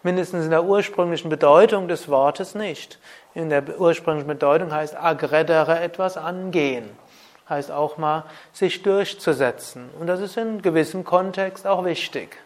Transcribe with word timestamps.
Mindestens 0.04 0.46
in 0.46 0.52
der 0.52 0.64
ursprünglichen 0.64 1.30
Bedeutung 1.30 1.88
des 1.88 2.10
Wortes 2.10 2.56
nicht. 2.56 3.00
In 3.34 3.50
der 3.50 3.80
ursprünglichen 3.80 4.28
Bedeutung 4.28 4.72
heißt 4.72 4.96
aggredere 4.96 5.80
etwas 5.80 6.18
angehen. 6.18 6.90
Heißt 7.50 7.72
auch 7.72 7.98
mal 7.98 8.24
sich 8.52 8.82
durchzusetzen. 8.82 9.90
Und 10.00 10.08
das 10.08 10.20
ist 10.20 10.38
in 10.38 10.62
gewissem 10.62 11.04
Kontext 11.04 11.68
auch 11.68 11.86
wichtig. 11.86 12.38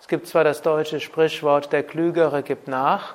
Es 0.00 0.08
gibt 0.08 0.26
zwar 0.28 0.44
das 0.44 0.62
deutsche 0.62 1.00
Sprichwort, 1.00 1.72
der 1.72 1.82
Klügere 1.82 2.42
gibt 2.42 2.68
nach, 2.68 3.14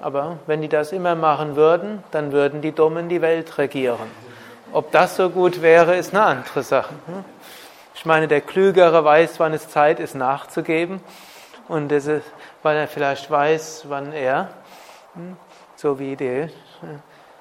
aber 0.00 0.38
wenn 0.46 0.62
die 0.62 0.68
das 0.68 0.92
immer 0.92 1.14
machen 1.14 1.54
würden, 1.54 2.02
dann 2.10 2.32
würden 2.32 2.62
die 2.62 2.72
Dummen 2.72 3.08
die 3.08 3.20
Welt 3.20 3.58
regieren. 3.58 4.10
Ob 4.72 4.90
das 4.90 5.16
so 5.16 5.30
gut 5.30 5.62
wäre, 5.62 5.96
ist 5.96 6.14
eine 6.14 6.24
andere 6.24 6.62
Sache. 6.62 6.94
Ich 7.96 8.04
meine, 8.04 8.26
der 8.26 8.40
Klügere 8.40 9.04
weiß, 9.04 9.38
wann 9.38 9.52
es 9.52 9.68
Zeit 9.68 10.00
ist, 10.00 10.16
nachzugeben. 10.16 11.00
Und 11.68 11.90
das 11.90 12.06
ist, 12.06 12.26
weil 12.62 12.76
er 12.76 12.88
vielleicht 12.88 13.30
weiß, 13.30 13.86
wann 13.88 14.12
er, 14.12 14.50
hm, 15.14 15.36
so 15.76 15.98
wie 16.00 16.16
die 16.16 16.26
äh, 16.26 16.48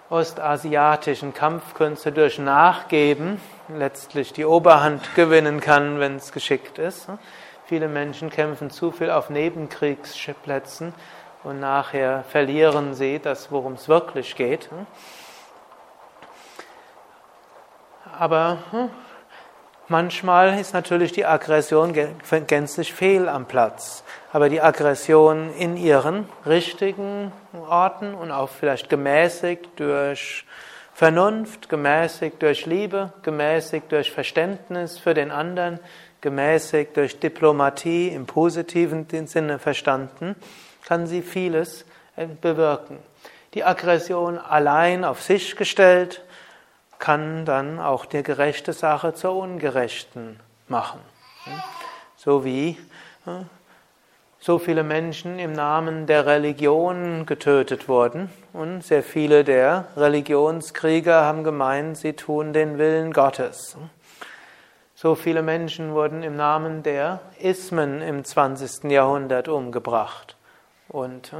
ostasiatischen 0.09 1.33
Kampfkünste 1.33 2.11
durch 2.11 2.37
Nachgeben 2.37 3.41
letztlich 3.67 4.31
die 4.31 4.45
Oberhand 4.45 5.15
gewinnen 5.15 5.59
kann, 5.59 5.99
wenn 5.99 6.17
es 6.17 6.31
geschickt 6.31 6.77
ist. 6.77 7.07
Viele 7.65 7.87
Menschen 7.87 8.29
kämpfen 8.29 8.69
zu 8.69 8.91
viel 8.91 9.09
auf 9.09 9.31
Nebenkriegsplätzen 9.31 10.93
und 11.43 11.59
nachher 11.59 12.23
verlieren 12.25 12.93
sie 12.93 13.17
das, 13.17 13.51
worum 13.51 13.73
es 13.73 13.89
wirklich 13.89 14.35
geht. 14.35 14.69
Aber 18.17 18.59
hm, 18.69 18.89
Manchmal 19.89 20.59
ist 20.59 20.73
natürlich 20.73 21.11
die 21.11 21.25
Aggression 21.25 21.93
gänzlich 22.47 22.93
fehl 22.93 23.27
am 23.27 23.45
Platz, 23.45 24.05
aber 24.31 24.47
die 24.47 24.61
Aggression 24.61 25.53
in 25.55 25.75
ihren 25.75 26.29
richtigen 26.45 27.33
Orten 27.69 28.13
und 28.13 28.31
auch 28.31 28.49
vielleicht 28.49 28.89
gemäßigt 28.89 29.71
durch 29.75 30.45
Vernunft, 30.93 31.67
gemäßigt 31.67 32.41
durch 32.41 32.65
Liebe, 32.65 33.11
gemäßigt 33.23 33.91
durch 33.91 34.11
Verständnis 34.11 34.99
für 34.99 35.13
den 35.13 35.31
anderen, 35.31 35.79
gemäßigt 36.21 36.95
durch 36.95 37.19
Diplomatie 37.19 38.07
im 38.07 38.25
positiven 38.25 39.05
Sinne 39.27 39.59
verstanden, 39.59 40.37
kann 40.85 41.07
sie 41.07 41.21
vieles 41.21 41.85
äh, 42.15 42.25
bewirken. 42.27 42.99
Die 43.53 43.65
Aggression 43.65 44.37
allein 44.37 45.03
auf 45.03 45.21
sich 45.21 45.57
gestellt, 45.57 46.23
kann 47.03 47.43
dann 47.43 47.81
auch 47.81 48.05
die 48.05 48.23
gerechte 48.23 48.71
Sache 48.71 49.13
zur 49.13 49.35
ungerechten 49.35 50.39
machen. 50.69 51.01
So 52.15 52.45
wie 52.45 52.77
so 54.39 54.57
viele 54.57 54.83
Menschen 54.83 55.37
im 55.37 55.51
Namen 55.51 56.07
der 56.07 56.25
Religion 56.25 57.25
getötet 57.25 57.89
wurden 57.89 58.29
und 58.53 58.85
sehr 58.85 59.03
viele 59.03 59.43
der 59.43 59.89
Religionskrieger 59.97 61.25
haben 61.25 61.43
gemeint, 61.43 61.97
sie 61.97 62.13
tun 62.13 62.53
den 62.53 62.77
Willen 62.77 63.11
Gottes. 63.11 63.75
So 64.95 65.15
viele 65.15 65.41
Menschen 65.41 65.93
wurden 65.93 66.23
im 66.23 66.37
Namen 66.37 66.83
der 66.83 67.19
Ismen 67.37 68.01
im 68.01 68.23
20. 68.23 68.89
Jahrhundert 68.89 69.49
umgebracht. 69.49 70.37
Und 70.87 71.33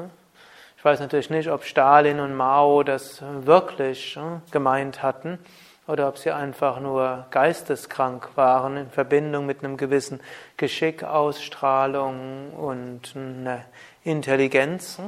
ich 0.84 0.86
weiß 0.86 1.00
natürlich 1.00 1.30
nicht, 1.30 1.50
ob 1.50 1.64
Stalin 1.64 2.20
und 2.20 2.36
Mao 2.36 2.84
das 2.84 3.22
wirklich 3.22 4.18
hm, 4.18 4.42
gemeint 4.52 5.02
hatten 5.02 5.40
oder 5.88 6.10
ob 6.10 6.18
sie 6.18 6.32
einfach 6.32 6.82
nur 6.82 7.26
geisteskrank 7.32 8.32
waren 8.36 8.76
in 8.76 8.90
Verbindung 8.90 9.46
mit 9.46 9.64
einem 9.64 9.78
gewissen 9.78 10.20
Geschick, 10.58 11.06
Ausstrahlung 11.06 12.52
und 12.52 13.16
einer 13.16 13.62
Intelligenz. 14.04 15.00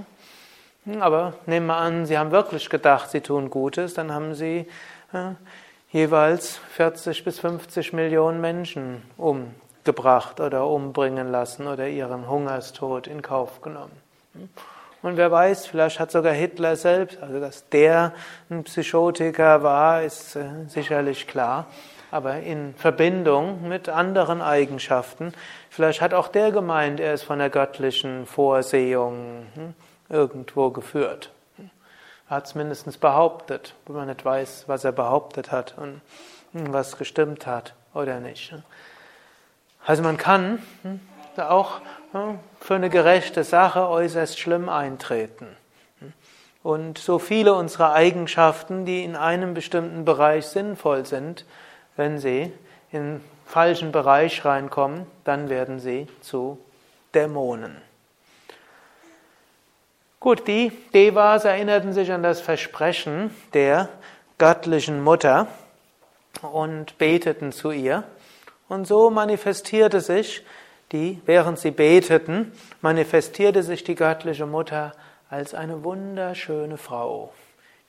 Hm, 0.85 1.01
aber 1.01 1.33
nehmen 1.45 1.65
wir 1.65 1.75
an, 1.75 2.05
sie 2.05 2.17
haben 2.17 2.31
wirklich 2.31 2.69
gedacht, 2.69 3.11
sie 3.11 3.19
tun 3.19 3.49
Gutes, 3.49 3.95
dann 3.95 4.13
haben 4.13 4.33
sie 4.33 4.67
ja, 5.11 5.35
jeweils 5.91 6.55
40 6.69 7.25
bis 7.25 7.41
50 7.41 7.91
Millionen 7.91 8.39
Menschen 8.39 9.01
umgebracht 9.17 10.39
oder 10.39 10.67
umbringen 10.67 11.33
lassen 11.33 11.67
oder 11.67 11.89
ihren 11.89 12.29
Hungerstod 12.29 13.07
in 13.07 13.21
Kauf 13.21 13.61
genommen. 13.61 13.99
Und 15.05 15.17
wer 15.17 15.31
weiß, 15.31 15.67
vielleicht 15.67 15.99
hat 15.99 16.09
sogar 16.09 16.33
Hitler 16.33 16.75
selbst, 16.75 17.21
also 17.21 17.39
dass 17.39 17.69
der 17.69 18.11
ein 18.49 18.63
Psychotiker 18.63 19.61
war, 19.61 20.01
ist 20.01 20.35
äh, 20.35 20.47
sicherlich 20.67 21.27
klar. 21.27 21.67
Aber 22.09 22.37
in 22.37 22.73
Verbindung 22.73 23.67
mit 23.67 23.87
anderen 23.87 24.41
Eigenschaften, 24.41 25.31
vielleicht 25.69 26.01
hat 26.01 26.15
auch 26.15 26.27
der 26.27 26.51
gemeint, 26.51 26.99
er 26.99 27.13
ist 27.13 27.21
von 27.21 27.37
der 27.37 27.51
göttlichen 27.51 28.25
Vorsehung 28.25 29.45
hm, 29.53 29.75
irgendwo 30.09 30.71
geführt. 30.71 31.29
Er 32.27 32.37
hat 32.37 32.47
es 32.47 32.55
mindestens 32.55 32.97
behauptet, 32.97 33.75
wenn 33.85 33.97
man 33.97 34.07
nicht 34.07 34.25
weiß, 34.25 34.63
was 34.65 34.85
er 34.85 34.91
behauptet 34.91 35.51
hat 35.51 35.75
und 35.77 36.01
hm, 36.53 36.73
was 36.73 36.97
gestimmt 36.97 37.45
hat 37.45 37.75
oder 37.93 38.19
nicht. 38.19 38.55
Also 39.85 40.01
man 40.01 40.17
kann 40.17 40.63
hm, 40.81 40.99
auch 41.37 41.79
für 42.61 42.75
eine 42.75 42.89
gerechte 42.89 43.43
Sache 43.43 43.87
äußerst 43.87 44.39
schlimm 44.39 44.69
eintreten. 44.69 45.47
Und 46.63 46.97
so 46.97 47.19
viele 47.19 47.53
unserer 47.53 47.93
Eigenschaften, 47.93 48.85
die 48.85 49.03
in 49.03 49.15
einem 49.15 49.53
bestimmten 49.53 50.05
Bereich 50.05 50.47
sinnvoll 50.47 51.05
sind, 51.05 51.45
wenn 51.95 52.17
sie 52.17 52.51
in 52.91 53.21
falschen 53.45 53.91
Bereich 53.91 54.45
reinkommen, 54.45 55.05
dann 55.25 55.49
werden 55.49 55.79
sie 55.79 56.07
zu 56.21 56.57
Dämonen. 57.13 57.75
Gut, 60.19 60.47
die 60.47 60.71
Devas 60.93 61.45
erinnerten 61.45 61.93
sich 61.93 62.11
an 62.11 62.23
das 62.23 62.41
Versprechen 62.41 63.29
der 63.53 63.89
göttlichen 64.39 65.03
Mutter 65.03 65.47
und 66.41 66.97
beteten 66.97 67.51
zu 67.51 67.71
ihr. 67.71 68.03
Und 68.67 68.87
so 68.87 69.11
manifestierte 69.11 70.01
sich 70.01 70.43
die, 70.91 71.21
während 71.25 71.59
sie 71.59 71.71
beteten, 71.71 72.51
manifestierte 72.81 73.63
sich 73.63 73.83
die 73.83 73.95
göttliche 73.95 74.45
Mutter 74.45 74.93
als 75.29 75.53
eine 75.53 75.83
wunderschöne 75.83 76.77
Frau, 76.77 77.33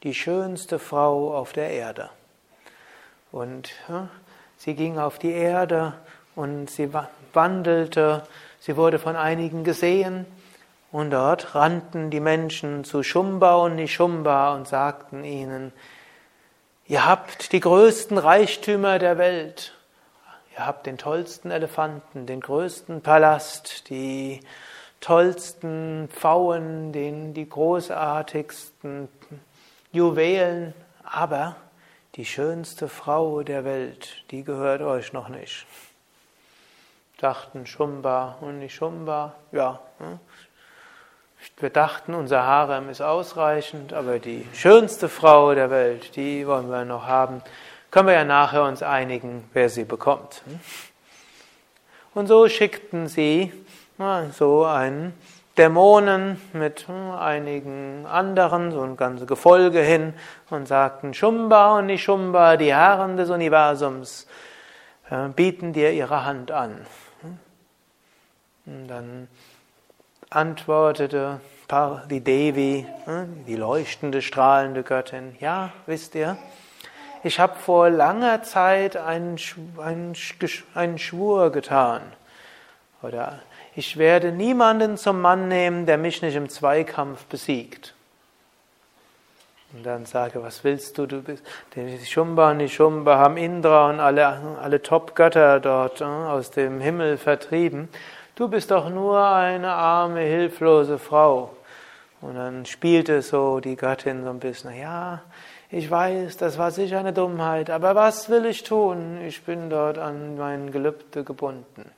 die 0.03 0.15
schönste 0.15 0.79
Frau 0.79 1.37
auf 1.37 1.53
der 1.53 1.71
Erde. 1.71 2.11
Und 3.33 3.71
ja, 3.89 4.09
sie 4.57 4.75
ging 4.75 4.99
auf 4.99 5.19
die 5.19 5.33
Erde 5.33 5.95
und 6.35 6.71
sie 6.71 6.91
wandelte, 7.33 8.23
sie 8.61 8.77
wurde 8.77 8.99
von 8.99 9.17
einigen 9.17 9.65
gesehen 9.65 10.27
Und 10.97 11.11
dort 11.11 11.55
rannten 11.55 12.09
die 12.09 12.21
Menschen 12.21 12.85
zu 12.85 13.03
Shumba 13.03 13.57
und 13.57 13.77
Nishumba 13.77 14.55
und 14.55 14.67
sagten 14.67 15.25
ihnen, 15.25 15.75
ihr 16.87 17.05
habt 17.05 17.53
die 17.53 17.61
größten 17.61 18.17
Reichtümer 18.17 18.99
der 18.99 19.19
Welt. 19.19 19.76
Ihr 20.57 20.67
habt 20.67 20.87
den 20.87 20.97
tollsten 20.97 21.51
Elefanten, 21.51 22.25
den 22.25 22.41
größten 22.41 23.03
Palast, 23.03 23.91
die 23.91 24.41
tollsten 25.01 26.09
Pfauen, 26.09 26.93
den, 26.93 27.35
die 27.35 27.47
großartigsten 27.47 29.09
Juwelen, 29.93 30.73
aber 31.05 31.57
die 32.15 32.25
schönste 32.25 32.89
Frau 32.89 33.43
der 33.43 33.67
Welt, 33.67 34.25
die 34.31 34.45
gehört 34.45 34.81
euch 34.81 35.13
noch 35.13 35.29
nicht. 35.29 35.67
Dachten 37.19 37.67
Shumba 37.67 38.39
und 38.41 38.59
nicht 38.59 38.75
Shumba, 38.75 39.35
ja. 39.53 39.81
Hm. 39.99 40.19
Wir 41.59 41.71
dachten, 41.71 42.15
unser 42.15 42.45
Harem 42.45 42.89
ist 42.89 43.03
ausreichend, 43.03 43.93
aber 43.93 44.19
die 44.19 44.47
schönste 44.55 45.11
Frau 45.11 45.55
der 45.55 45.71
Welt, 45.71 46.17
die 46.17 46.47
wollen 46.47 46.71
wir 46.71 46.87
noch 46.87 47.07
haben. 47.07 47.43
Können 47.91 48.09
wir 48.09 48.15
ja 48.15 48.25
nachher 48.25 48.65
uns 48.65 48.83
einigen, 48.83 49.49
wer 49.53 49.69
sie 49.69 49.85
bekommt. 49.85 50.43
Und 52.15 52.27
so 52.27 52.49
schickten 52.49 53.09
sie 53.09 53.53
so 54.33 54.65
einen 54.65 55.15
Dämonen 55.57 56.41
mit 56.53 56.87
hm, 56.87 57.13
einigen 57.13 58.05
anderen, 58.07 58.73
so 58.73 58.83
ein 58.83 58.97
ganzes 58.97 59.27
Gefolge 59.27 59.81
hin 59.81 60.13
und 60.51 60.69
sagten, 60.69 61.15
Shumba 61.15 61.79
und 61.79 61.87
Nishumba, 61.87 62.57
die 62.57 62.75
Herren 62.75 63.17
des 63.17 63.31
Universums, 63.31 64.27
bieten 65.35 65.73
dir 65.73 65.93
ihre 65.93 66.25
Hand 66.25 66.51
an. 66.51 66.87
Und 68.67 68.89
dann 68.89 69.29
antwortete 70.29 71.41
die 72.11 72.21
Devi, 72.21 72.87
hm, 73.05 73.45
die 73.47 73.57
leuchtende, 73.57 74.21
strahlende 74.21 74.83
Göttin, 74.83 75.37
ja, 75.41 75.73
wisst 75.87 76.15
ihr, 76.15 76.37
ich 77.27 77.41
habe 77.41 77.57
vor 77.57 77.91
langer 77.91 78.43
Zeit 78.43 78.97
einen, 78.97 79.37
einen, 79.79 80.15
einen 80.75 80.99
Schwur 80.99 81.51
getan. 81.51 82.03
Oder 83.03 83.41
ich 83.75 83.97
werde 83.97 84.33
niemanden 84.33 84.97
zum 84.97 85.21
Mann 85.21 85.49
nehmen, 85.49 85.87
der 85.87 85.99
mich 85.99 86.23
nicht 86.23 86.37
im 86.37 86.49
Zweikampf 86.49 87.25
besiegt. 87.27 87.95
Und 89.73 89.85
dann 89.85 90.07
sage, 90.07 90.43
was 90.43 90.65
willst 90.65 90.97
du? 90.97 91.07
Du 91.07 91.21
bist, 91.21 91.45
die 91.75 91.99
Shumba 92.07 92.53
und 92.53 92.61
die 92.61 92.69
Shumba 92.69 93.19
haben 93.19 93.37
Indra 93.37 93.91
und 93.91 94.01
alle, 94.01 94.27
alle 94.63 94.81
Top-Götter 94.81 95.61
dort 95.61 96.01
äh, 96.01 96.05
aus 96.05 96.53
dem 96.53 96.81
Himmel 96.81 97.19
vertrieben. 97.19 97.89
Du 98.37 98.49
bist 98.49 98.71
doch 98.71 98.89
nur 98.89 99.27
eine 99.27 99.73
arme, 99.73 100.21
hilflose 100.21 100.99
Frau. 100.99 101.51
Und 102.21 102.37
dann 102.37 102.65
spielte 102.65 103.21
so 103.21 103.61
die 103.61 103.77
Göttin 103.77 104.25
so 104.25 104.31
ein 104.31 104.39
bisschen, 104.39 104.75
ja, 104.75 105.23
ich 105.71 105.91
weiß, 105.91 106.37
das 106.37 106.59
war 106.59 106.71
sicher 106.71 107.01
eine 107.01 107.13
Dummheit, 107.13 107.71
aber 107.71 107.95
was 107.95 108.29
will 108.29 108.47
ich 108.47 108.63
tun? 108.63 109.21
Ich 109.27 109.43
bin 109.43 109.69
dort 109.69 109.99
an 109.99 110.37
mein 110.37 110.71
Gelübde 110.71 111.25
gebunden. 111.25 111.91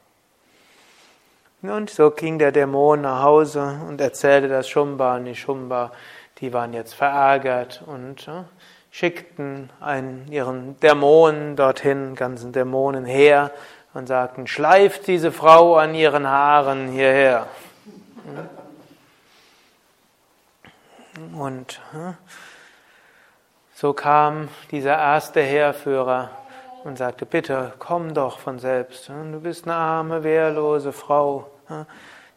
Und 1.60 1.90
so 1.90 2.10
ging 2.10 2.38
der 2.38 2.52
Dämon 2.52 3.00
nach 3.02 3.22
Hause 3.22 3.80
und 3.88 4.00
erzählte 4.00 4.48
das 4.48 4.68
Shumba 4.68 5.16
und 5.16 5.24
die 5.24 5.34
Shumba, 5.34 5.92
die 6.38 6.52
waren 6.52 6.72
jetzt 6.72 6.94
verärgert 6.94 7.82
und 7.84 8.28
äh, 8.28 8.44
schickten 8.90 9.70
einen, 9.80 10.30
ihren 10.30 10.78
Dämonen 10.80 11.56
dorthin, 11.56 12.14
ganzen 12.14 12.52
Dämonen 12.52 13.04
her 13.04 13.50
und 13.92 14.06
sagten, 14.06 14.46
schleift 14.46 15.08
diese 15.08 15.32
Frau 15.32 15.76
an 15.76 15.94
ihren 15.94 16.28
Haaren 16.28 16.88
hierher. 16.88 17.48
Und 21.36 21.80
äh, 21.92 22.12
so 23.80 23.92
kam 23.92 24.48
dieser 24.72 24.98
erste 24.98 25.40
Heerführer 25.40 26.30
und 26.82 26.98
sagte, 26.98 27.24
bitte 27.26 27.74
komm 27.78 28.12
doch 28.12 28.40
von 28.40 28.58
selbst. 28.58 29.08
Du 29.08 29.38
bist 29.40 29.66
eine 29.66 29.76
arme, 29.76 30.24
wehrlose 30.24 30.92
Frau. 30.92 31.48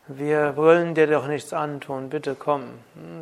Wir 0.06 0.56
wollen 0.56 0.94
dir 0.94 1.08
doch 1.08 1.26
nichts 1.26 1.52
antun, 1.52 2.12
bitte 2.12 2.36
komm. 2.36 2.66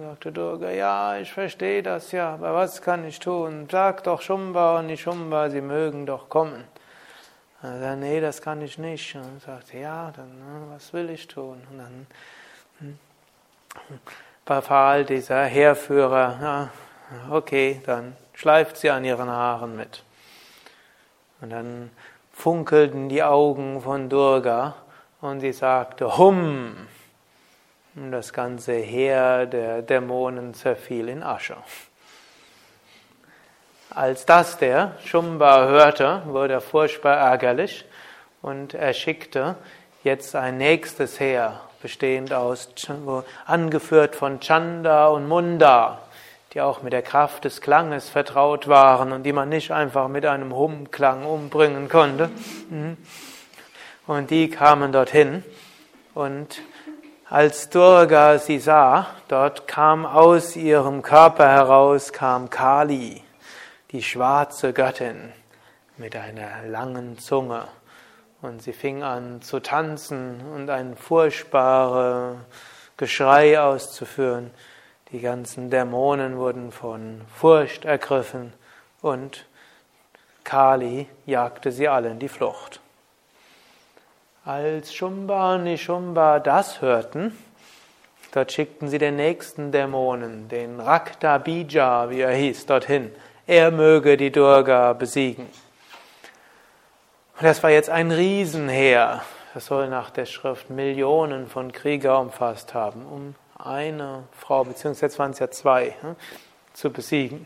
Sagte 0.01 0.33
Durga, 0.33 0.69
ja, 0.69 1.15
ich 1.15 1.31
verstehe 1.31 1.81
das 1.81 2.11
ja, 2.11 2.33
aber 2.33 2.53
was 2.55 2.81
kann 2.81 3.05
ich 3.05 3.19
tun? 3.19 3.69
Sag 3.71 4.03
doch 4.03 4.19
Shumba 4.21 4.79
und 4.79 4.87
nicht 4.87 5.03
Shumba, 5.03 5.49
sie 5.49 5.61
mögen 5.61 6.05
doch 6.05 6.27
kommen. 6.27 6.65
Er 7.63 7.79
sagte, 7.79 7.97
nee, 8.01 8.19
das 8.19 8.41
kann 8.41 8.61
ich 8.61 8.77
nicht. 8.77 9.15
Und 9.15 9.41
sagte, 9.45 9.77
ja, 9.77 10.11
dann, 10.13 10.29
was 10.73 10.91
will 10.91 11.09
ich 11.09 11.25
tun? 11.25 11.61
Und 11.71 11.77
dann 11.77 12.07
hm, 12.79 12.99
befahl 14.43 15.05
dieser 15.05 15.45
Heerführer, 15.45 16.37
ja, 16.41 16.69
okay, 17.29 17.81
dann 17.85 18.15
schleift 18.33 18.77
sie 18.77 18.89
an 18.89 19.03
ihren 19.03 19.29
Haaren 19.29 19.75
mit. 19.75 20.03
Und 21.41 21.51
dann 21.51 21.91
funkelten 22.33 23.09
die 23.09 23.23
Augen 23.23 23.81
von 23.81 24.09
Durga 24.09 24.75
und 25.21 25.39
sie 25.41 25.53
sagte 25.53 26.17
Hum. 26.17 26.75
Und 27.95 28.11
das 28.11 28.31
ganze 28.31 28.73
Heer 28.73 29.45
der 29.45 29.81
Dämonen 29.81 30.53
zerfiel 30.53 31.09
in 31.09 31.23
Asche. 31.23 31.57
Als 33.89 34.25
das 34.25 34.57
der 34.57 34.95
Shumba 35.03 35.65
hörte, 35.65 36.21
wurde 36.25 36.53
er 36.53 36.61
furchtbar 36.61 37.17
ärgerlich 37.17 37.85
und 38.41 38.73
er 38.73 38.93
schickte 38.93 39.55
jetzt 40.03 40.35
ein 40.35 40.57
nächstes 40.57 41.19
Heer, 41.19 41.59
bestehend 41.81 42.31
aus, 42.31 42.69
angeführt 43.45 44.15
von 44.15 44.39
Chanda 44.39 45.07
und 45.07 45.27
Munda, 45.27 45.99
die 46.53 46.61
auch 46.61 46.81
mit 46.81 46.93
der 46.93 47.01
Kraft 47.01 47.45
des 47.45 47.61
Klanges 47.61 48.09
vertraut 48.09 48.67
waren 48.67 49.11
und 49.11 49.23
die 49.23 49.33
man 49.33 49.49
nicht 49.49 49.71
einfach 49.71 50.07
mit 50.07 50.25
einem 50.25 50.55
Hum-Klang 50.55 51.25
umbringen 51.25 51.89
konnte. 51.89 52.29
Mhm. 52.69 52.97
Und 54.07 54.31
die 54.31 54.49
kamen 54.49 54.91
dorthin 54.91 55.43
und 56.15 56.61
als 57.29 57.69
Durga 57.69 58.39
sie 58.39 58.57
sah, 58.57 59.05
dort 59.27 59.67
kam 59.67 60.07
aus 60.07 60.55
ihrem 60.55 61.03
Körper 61.03 61.47
heraus, 61.47 62.11
kam 62.11 62.49
Kali, 62.49 63.21
die 63.91 64.01
schwarze 64.01 64.73
Göttin 64.73 65.31
mit 65.97 66.15
einer 66.15 66.63
langen 66.65 67.19
Zunge. 67.19 67.67
Und 68.41 68.63
sie 68.63 68.73
fing 68.73 69.03
an 69.03 69.43
zu 69.43 69.59
tanzen 69.59 70.41
und 70.55 70.71
ein 70.71 70.95
furchtbares 70.95 72.37
Geschrei 72.97 73.61
auszuführen. 73.61 74.49
Die 75.11 75.21
ganzen 75.21 75.71
Dämonen 75.71 76.37
wurden 76.37 76.71
von 76.71 77.21
Furcht 77.35 77.83
ergriffen 77.83 78.53
und 79.01 79.47
Kali 80.43 81.07
jagte 81.25 81.71
sie 81.71 81.87
alle 81.87 82.09
in 82.09 82.19
die 82.19 82.29
Flucht. 82.29 82.79
Als 84.45 84.93
Shumba 84.93 85.55
und 85.55 85.63
Nishumba 85.63 86.39
das 86.39 86.81
hörten, 86.81 87.35
dort 88.33 88.51
schickten 88.51 88.87
sie 88.87 88.99
den 88.99 89.15
nächsten 89.15 89.71
Dämonen, 89.71 90.47
den 90.47 90.79
Rakta 90.79 91.39
Bija, 91.39 92.11
wie 92.11 92.21
er 92.21 92.33
hieß, 92.33 92.67
dorthin. 92.67 93.11
Er 93.47 93.71
möge 93.71 94.15
die 94.15 94.31
Durga 94.31 94.93
besiegen. 94.93 95.47
Und 97.37 97.43
das 97.43 97.63
war 97.63 97.71
jetzt 97.71 97.89
ein 97.89 98.11
Riesenheer. 98.11 99.23
Das 99.55 99.65
soll 99.65 99.89
nach 99.89 100.11
der 100.11 100.27
Schrift 100.27 100.69
Millionen 100.69 101.47
von 101.47 101.71
Krieger 101.71 102.19
umfasst 102.19 102.75
haben, 102.75 103.07
um 103.07 103.33
eine 103.59 104.23
Frau, 104.31 104.63
beziehungsweise 104.63 105.19
waren 105.19 105.31
es 105.31 105.39
ja 105.39 105.51
zwei, 105.51 105.95
hm, 106.01 106.15
zu 106.73 106.91
besiegen. 106.91 107.45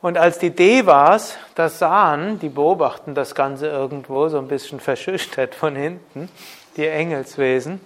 Und 0.00 0.16
als 0.16 0.38
die 0.38 0.50
Devas 0.50 1.36
das 1.54 1.78
sahen, 1.78 2.38
die 2.40 2.48
beobachten 2.48 3.14
das 3.14 3.34
Ganze 3.34 3.68
irgendwo 3.68 4.28
so 4.28 4.38
ein 4.38 4.48
bisschen 4.48 4.80
verschüchtert 4.80 5.54
von 5.54 5.76
hinten, 5.76 6.30
die 6.76 6.86
Engelswesen, 6.86 7.80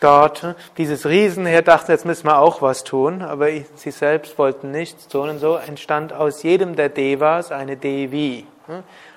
dort, 0.00 0.54
dieses 0.76 1.06
Riesenheer 1.06 1.62
dachten, 1.62 1.90
jetzt 1.90 2.04
müssen 2.04 2.26
wir 2.26 2.38
auch 2.38 2.60
was 2.60 2.84
tun, 2.84 3.22
aber 3.22 3.48
sie 3.74 3.90
selbst 3.90 4.38
wollten 4.38 4.70
nichts 4.70 5.08
tun. 5.08 5.30
Und 5.30 5.38
so 5.38 5.56
entstand 5.56 6.12
aus 6.12 6.42
jedem 6.42 6.76
der 6.76 6.90
Devas 6.90 7.50
eine 7.50 7.78
Devi. 7.78 8.46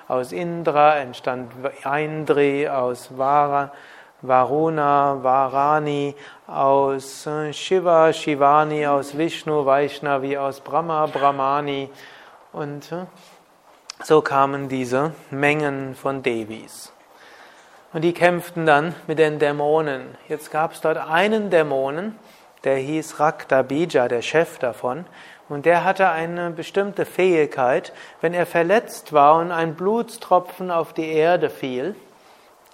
Aus 0.07 0.31
Indra 0.31 0.97
entstand 0.97 1.51
Eindri, 1.83 2.69
aus 2.69 3.17
Vara, 3.17 3.73
Varuna, 4.21 5.19
Varani, 5.21 6.15
aus 6.47 7.27
äh, 7.27 7.53
Shiva, 7.53 8.11
Shivani, 8.11 8.87
aus 8.87 9.15
Vishnu, 9.15 9.63
Vaishnavi, 9.63 10.37
aus 10.37 10.59
Brahma, 10.59 11.05
Brahmani. 11.05 11.89
Und 12.51 12.91
äh, 12.91 13.05
so 14.03 14.21
kamen 14.21 14.69
diese 14.69 15.11
Mengen 15.29 15.93
von 15.93 16.23
Devis. 16.23 16.91
Und 17.93 18.01
die 18.01 18.13
kämpften 18.13 18.65
dann 18.65 18.95
mit 19.05 19.19
den 19.19 19.37
Dämonen. 19.37 20.17
Jetzt 20.27 20.51
gab 20.51 20.73
es 20.73 20.81
dort 20.81 20.97
einen 20.97 21.51
Dämonen, 21.51 22.17
der 22.63 22.77
hieß 22.77 23.19
Raktabija, 23.19 24.07
der 24.07 24.23
Chef 24.23 24.57
davon. 24.57 25.05
Und 25.47 25.65
der 25.65 25.83
hatte 25.83 26.09
eine 26.09 26.49
bestimmte 26.49 27.05
Fähigkeit, 27.05 27.93
wenn 28.19 28.33
er 28.33 28.47
verletzt 28.47 29.13
war 29.13 29.37
und 29.39 29.51
ein 29.51 29.75
Blutstropfen 29.75 30.71
auf 30.71 30.93
die 30.93 31.07
Erde 31.07 31.49
fiel, 31.49 31.95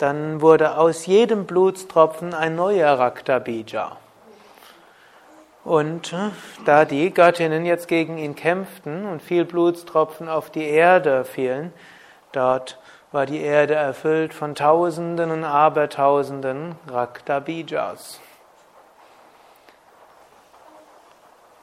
dann 0.04 0.42
wurde 0.42 0.78
aus 0.78 1.06
jedem 1.06 1.46
Blutstropfen 1.46 2.34
ein 2.34 2.58
neuer 2.58 3.00
Raktabija. 3.00 3.96
Und 5.64 6.12
äh, 6.12 6.32
da 6.66 6.84
die 6.84 7.14
Göttinnen 7.14 7.66
jetzt 7.66 7.88
gegen 7.88 8.18
ihn 8.18 8.36
kämpften 8.36 9.06
und 9.06 9.22
viel 9.22 9.46
Blutstropfen 9.46 10.28
auf 10.28 10.50
die 10.50 10.66
Erde 10.66 11.24
fielen, 11.24 11.72
dort 12.34 12.80
war 13.14 13.26
die 13.26 13.40
Erde 13.40 13.76
erfüllt 13.76 14.34
von 14.34 14.56
Tausenden 14.56 15.32
und 15.32 15.46
Abertausenden 15.46 16.76
Raktabijas. 16.92 18.20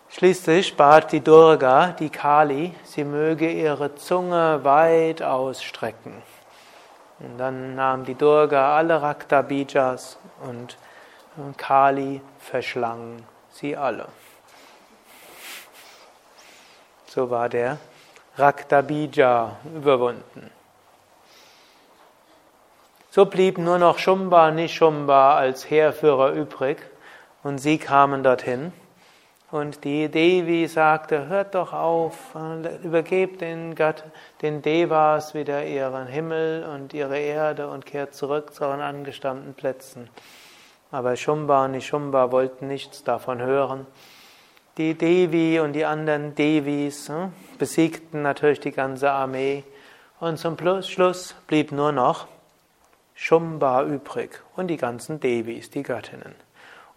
Schließlich 0.09 0.79
bat 0.79 1.13
die 1.13 1.21
Durga, 1.21 1.89
die 1.89 2.09
Kali, 2.09 2.75
sie 2.85 3.05
möge 3.05 3.51
ihre 3.51 3.97
Zunge 3.97 4.61
weit 4.63 5.23
ausstrecken. 5.23 6.23
Und 7.21 7.39
dann 7.39 7.75
nahm 7.75 8.05
die 8.05 8.15
Durga 8.15 8.77
alle 8.77 9.03
Raktabijas 9.03 10.19
und 10.43 10.77
Kali 11.57 12.21
verschlang 12.39 13.25
sie 13.51 13.77
alle. 13.77 14.09
So 17.07 17.31
war 17.31 17.49
der 17.49 17.79
Raktabija 18.37 19.57
überwunden. 19.75 20.51
So 23.11 23.27
blieb 23.27 23.59
nur 23.59 23.79
noch 23.79 23.99
Shumba 23.99 24.51
Nishumba 24.51 25.37
als 25.37 25.69
Heerführer 25.69 26.33
übrig 26.33 26.79
und 27.43 27.59
sie 27.59 27.79
kamen 27.79 28.23
dorthin. 28.23 28.73
Und 29.51 29.83
die 29.85 30.09
Devi 30.09 30.69
sagte, 30.69 31.27
hört 31.27 31.57
doch 31.57 31.73
auf, 31.73 32.37
übergebt 32.85 33.41
den, 33.41 33.75
Gott, 33.75 34.05
den 34.43 34.63
Devas 34.63 35.35
wieder 35.35 35.67
ihren 35.67 36.07
Himmel 36.07 36.65
und 36.73 36.95
ihre 36.95 37.19
Erde 37.19 37.69
und 37.69 37.85
kehrt 37.85 38.15
zurück 38.15 38.55
zu 38.55 38.65
euren 38.65 38.81
angestammten 38.81 39.55
Plätzen. 39.55 40.09
Aber 40.93 41.17
Shumba 41.17 41.65
und 41.65 41.73
Nishumba 41.73 42.31
wollten 42.31 42.69
nichts 42.69 43.03
davon 43.03 43.41
hören. 43.41 43.87
Die 44.77 44.95
Devi 44.95 45.59
und 45.59 45.73
die 45.73 45.85
anderen 45.85 46.35
Devis 46.37 47.09
hm, 47.09 47.33
besiegten 47.59 48.23
natürlich 48.23 48.61
die 48.61 48.73
ganze 48.73 49.11
Armee. 49.11 49.65
Und 50.21 50.39
zum 50.39 50.57
Schluss 50.83 51.35
blieb 51.49 51.73
nur 51.73 51.91
noch 51.91 52.29
Shumba 53.15 53.85
übrig 53.85 54.41
und 54.55 54.69
die 54.69 54.77
ganzen 54.77 55.19
Devis, 55.19 55.71
die 55.71 55.83
Göttinnen. 55.83 56.35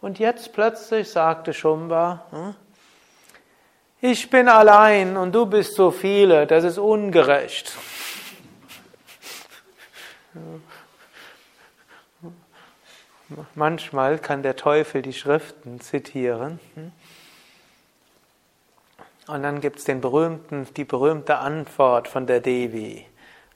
Und 0.03 0.19
jetzt 0.19 0.51
plötzlich 0.51 1.09
sagte 1.09 1.53
Shumba, 1.53 2.25
hm, 2.31 2.55
ich 4.01 4.29
bin 4.29 4.49
allein 4.49 5.15
und 5.15 5.33
du 5.33 5.45
bist 5.45 5.75
so 5.75 5.91
viele, 5.91 6.45
das 6.45 6.65
ist 6.65 6.77
ungerecht. 6.77 7.71
Manchmal 13.55 14.19
kann 14.19 14.43
der 14.43 14.57
Teufel 14.57 15.01
die 15.01 15.13
Schriften 15.13 15.79
zitieren. 15.79 16.59
Hm. 16.75 16.91
Und 19.27 19.43
dann 19.43 19.61
gibt 19.61 19.79
es 19.79 19.85
berühmten, 20.01 20.67
die 20.75 20.83
berühmte 20.83 21.37
Antwort 21.37 22.09
von 22.09 22.27
der 22.27 22.41
Devi. 22.41 23.05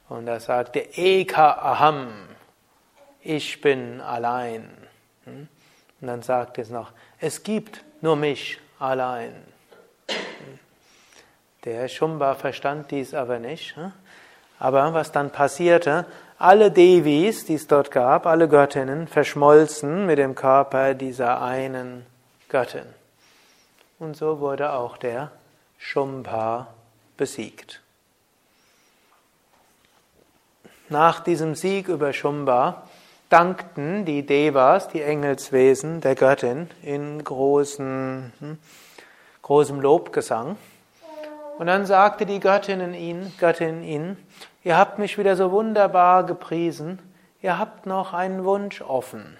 Und 0.07 0.29
er 0.29 0.39
sagte, 0.39 0.79
Eka 0.95 1.51
Aham 1.51 2.29
ich 3.21 3.59
bin 3.59 3.99
allein. 3.99 4.69
Hm? 5.25 5.49
Und 6.01 6.07
dann 6.07 6.21
sagt 6.21 6.57
es 6.57 6.69
noch, 6.69 6.91
es 7.19 7.43
gibt 7.43 7.83
nur 8.01 8.15
mich 8.15 8.59
allein. 8.79 9.33
Der 11.65 11.87
Shumba 11.87 12.35
verstand 12.35 12.91
dies 12.91 13.13
aber 13.13 13.39
nicht. 13.39 13.75
Hm? 13.75 13.91
Aber 14.59 14.93
was 14.93 15.11
dann 15.11 15.31
passierte, 15.31 16.05
alle 16.39 16.71
Devis, 16.71 17.45
die 17.45 17.55
es 17.55 17.67
dort 17.67 17.91
gab, 17.91 18.25
alle 18.25 18.47
Göttinnen, 18.47 19.07
verschmolzen 19.07 20.05
mit 20.05 20.17
dem 20.17 20.35
Körper 20.35 20.93
dieser 20.93 21.41
einen 21.41 22.05
Göttin. 22.49 22.85
Und 23.99 24.15
so 24.15 24.39
wurde 24.39 24.73
auch 24.73 24.97
der 24.97 25.31
Shumba 25.77 26.67
besiegt. 27.17 27.81
Nach 30.89 31.19
diesem 31.19 31.55
Sieg 31.55 31.87
über 31.87 32.13
Shumba 32.13 32.87
dankten 33.29 34.05
die 34.05 34.25
Devas, 34.25 34.87
die 34.87 35.01
Engelswesen 35.01 36.01
der 36.01 36.15
Göttin, 36.15 36.69
in 36.81 37.23
großen, 37.23 38.33
hm, 38.39 38.57
großem 39.41 39.81
Lobgesang. 39.81 40.57
Und 41.57 41.67
dann 41.67 41.85
sagte 41.85 42.25
die 42.25 42.39
Göttin 42.39 42.93
ihnen, 42.93 43.33
Göttin 43.39 43.83
ihnen, 43.83 44.17
ihr 44.63 44.77
habt 44.77 44.99
mich 44.99 45.17
wieder 45.17 45.35
so 45.35 45.51
wunderbar 45.51 46.25
gepriesen, 46.25 46.99
ihr 47.41 47.57
habt 47.57 47.85
noch 47.85 48.13
einen 48.13 48.45
Wunsch 48.45 48.81
offen. 48.81 49.37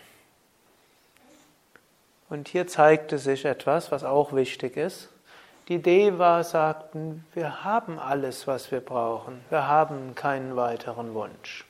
Und 2.30 2.50
hier 2.50 2.68
zeigte 2.68 3.20
sich 3.20 3.46
etwas, 3.46 3.92
was 3.92 4.04
auch 4.04 4.34
wichtig 4.34 4.76
ist. 4.76 5.10
Die 5.70 5.82
Devas 5.82 6.52
sagten, 6.52 7.26
wir 7.34 7.64
haben 7.64 8.00
alles, 8.00 8.48
was 8.48 8.72
wir 8.72 8.80
brauchen, 8.80 9.42
wir 9.50 9.68
haben 9.68 10.16
keinen 10.16 10.56
weiteren 10.56 11.14
Wunsch. 11.14 11.67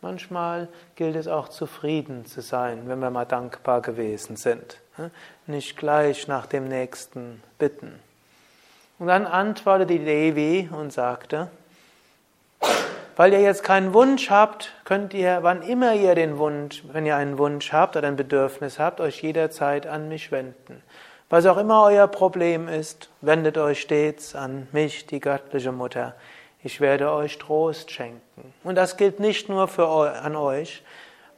Manchmal 0.00 0.68
gilt 0.94 1.16
es 1.16 1.26
auch 1.26 1.48
zufrieden 1.48 2.24
zu 2.24 2.40
sein, 2.40 2.82
wenn 2.86 3.00
wir 3.00 3.10
mal 3.10 3.24
dankbar 3.24 3.82
gewesen 3.82 4.36
sind. 4.36 4.78
Nicht 5.46 5.76
gleich 5.76 6.28
nach 6.28 6.46
dem 6.46 6.68
nächsten 6.68 7.42
bitten. 7.58 7.98
Und 8.98 9.08
dann 9.08 9.26
antwortete 9.26 9.98
die 9.98 10.04
Devi 10.04 10.68
und 10.72 10.92
sagte, 10.92 11.48
weil 13.16 13.32
ihr 13.32 13.40
jetzt 13.40 13.64
keinen 13.64 13.94
Wunsch 13.94 14.30
habt, 14.30 14.72
könnt 14.84 15.12
ihr, 15.14 15.40
wann 15.42 15.62
immer 15.62 15.94
ihr 15.94 16.14
den 16.14 16.38
Wunsch, 16.38 16.84
wenn 16.92 17.04
ihr 17.04 17.16
einen 17.16 17.36
Wunsch 17.36 17.72
habt 17.72 17.96
oder 17.96 18.06
ein 18.06 18.14
Bedürfnis 18.14 18.78
habt, 18.78 19.00
euch 19.00 19.20
jederzeit 19.22 19.88
an 19.88 20.08
mich 20.08 20.30
wenden. 20.30 20.82
Was 21.28 21.44
auch 21.46 21.58
immer 21.58 21.82
euer 21.82 22.06
Problem 22.06 22.68
ist, 22.68 23.10
wendet 23.20 23.58
euch 23.58 23.80
stets 23.80 24.36
an 24.36 24.68
mich, 24.70 25.06
die 25.06 25.18
göttliche 25.18 25.72
Mutter 25.72 26.14
ich 26.62 26.80
werde 26.80 27.12
euch 27.12 27.38
Trost 27.38 27.90
schenken. 27.90 28.52
Und 28.64 28.74
das 28.74 28.96
gilt 28.96 29.20
nicht 29.20 29.48
nur 29.48 29.68
für, 29.68 29.88
an 29.88 30.36
euch, 30.36 30.82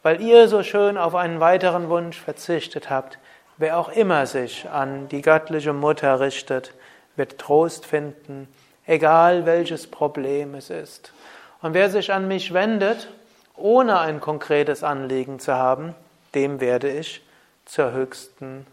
weil 0.03 0.21
ihr 0.21 0.49
so 0.49 0.63
schön 0.63 0.97
auf 0.97 1.15
einen 1.15 1.41
weiteren 1.41 1.89
Wunsch 1.89 2.19
verzichtet 2.19 2.89
habt. 2.91 3.19
Wer 3.59 3.79
auch 3.79 3.91
immer 3.91 4.27
sich 4.27 4.69
an 4.69 5.09
die 5.09 5.21
göttliche 5.21 5.73
Mutter 5.73 6.21
richtet, 6.21 6.73
wird 7.17 7.39
Trost 7.39 7.85
finden, 7.85 8.49
egal 8.87 9.45
welches 9.45 9.87
Problem 9.87 10.55
es 10.55 10.71
ist. 10.71 11.13
Und 11.61 11.75
wer 11.75 11.91
sich 11.91 12.13
an 12.13 12.27
mich 12.27 12.55
wendet, 12.55 13.09
ohne 13.57 14.01
ein 14.01 14.21
konkretes 14.21 14.83
Anliegen 14.83 15.39
zu 15.39 15.55
haben, 15.55 15.95
dem 16.35 16.61
werde 16.61 16.91
ich 16.91 17.23
zur 17.67 17.93
höchsten 17.93 18.67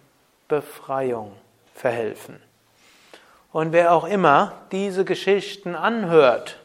Befreiung 0.47 1.33
verhelfen. 1.75 2.46
Und 3.57 3.71
wer 3.71 3.91
auch 3.91 4.03
immer 4.03 4.53
diese 4.71 5.03
Geschichten 5.03 5.73
anhört, 5.73 6.59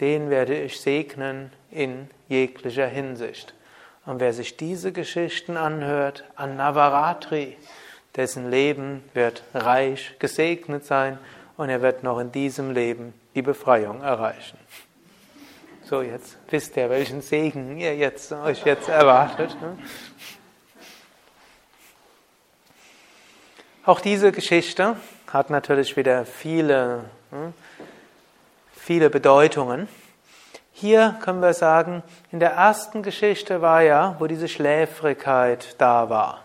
den 0.00 0.28
werde 0.28 0.60
ich 0.60 0.80
segnen 0.80 1.52
in 1.70 2.10
jeglicher 2.28 2.88
Hinsicht. 2.88 3.54
Und 4.04 4.18
wer 4.18 4.32
sich 4.32 4.56
diese 4.56 4.90
Geschichten 4.90 5.56
anhört, 5.56 6.24
an 6.34 6.56
Navaratri, 6.56 7.56
dessen 8.16 8.50
Leben 8.50 9.04
wird 9.14 9.44
reich 9.54 10.16
gesegnet 10.18 10.84
sein 10.84 11.16
und 11.56 11.68
er 11.68 11.80
wird 11.80 12.02
noch 12.02 12.18
in 12.18 12.32
diesem 12.32 12.72
Leben 12.72 13.14
die 13.36 13.42
Befreiung 13.42 14.02
erreichen. 14.02 14.58
So, 15.84 16.02
jetzt 16.02 16.38
wisst 16.50 16.76
ihr, 16.76 16.90
welchen 16.90 17.22
Segen 17.22 17.78
ihr 17.78 17.94
jetzt, 17.94 18.32
euch 18.32 18.64
jetzt 18.64 18.88
erwartet. 18.88 19.56
Ne? 19.60 19.78
Auch 23.84 24.00
diese 24.00 24.32
Geschichte 24.32 24.96
hat 25.32 25.50
natürlich 25.50 25.96
wieder 25.96 26.24
viele, 26.24 27.04
hm, 27.30 27.52
viele 28.72 29.10
Bedeutungen. 29.10 29.88
Hier 30.72 31.16
können 31.20 31.40
wir 31.40 31.54
sagen, 31.54 32.02
in 32.30 32.40
der 32.40 32.52
ersten 32.52 33.02
Geschichte 33.02 33.60
war 33.60 33.82
ja, 33.82 34.16
wo 34.18 34.26
diese 34.26 34.48
Schläfrigkeit 34.48 35.74
da 35.78 36.08
war. 36.08 36.44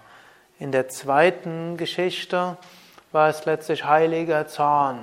In 0.59 0.71
der 0.71 0.89
zweiten 0.89 1.77
Geschichte 1.77 2.57
war 3.11 3.29
es 3.29 3.45
letztlich 3.45 3.85
heiliger 3.85 4.47
Zorn. 4.47 4.99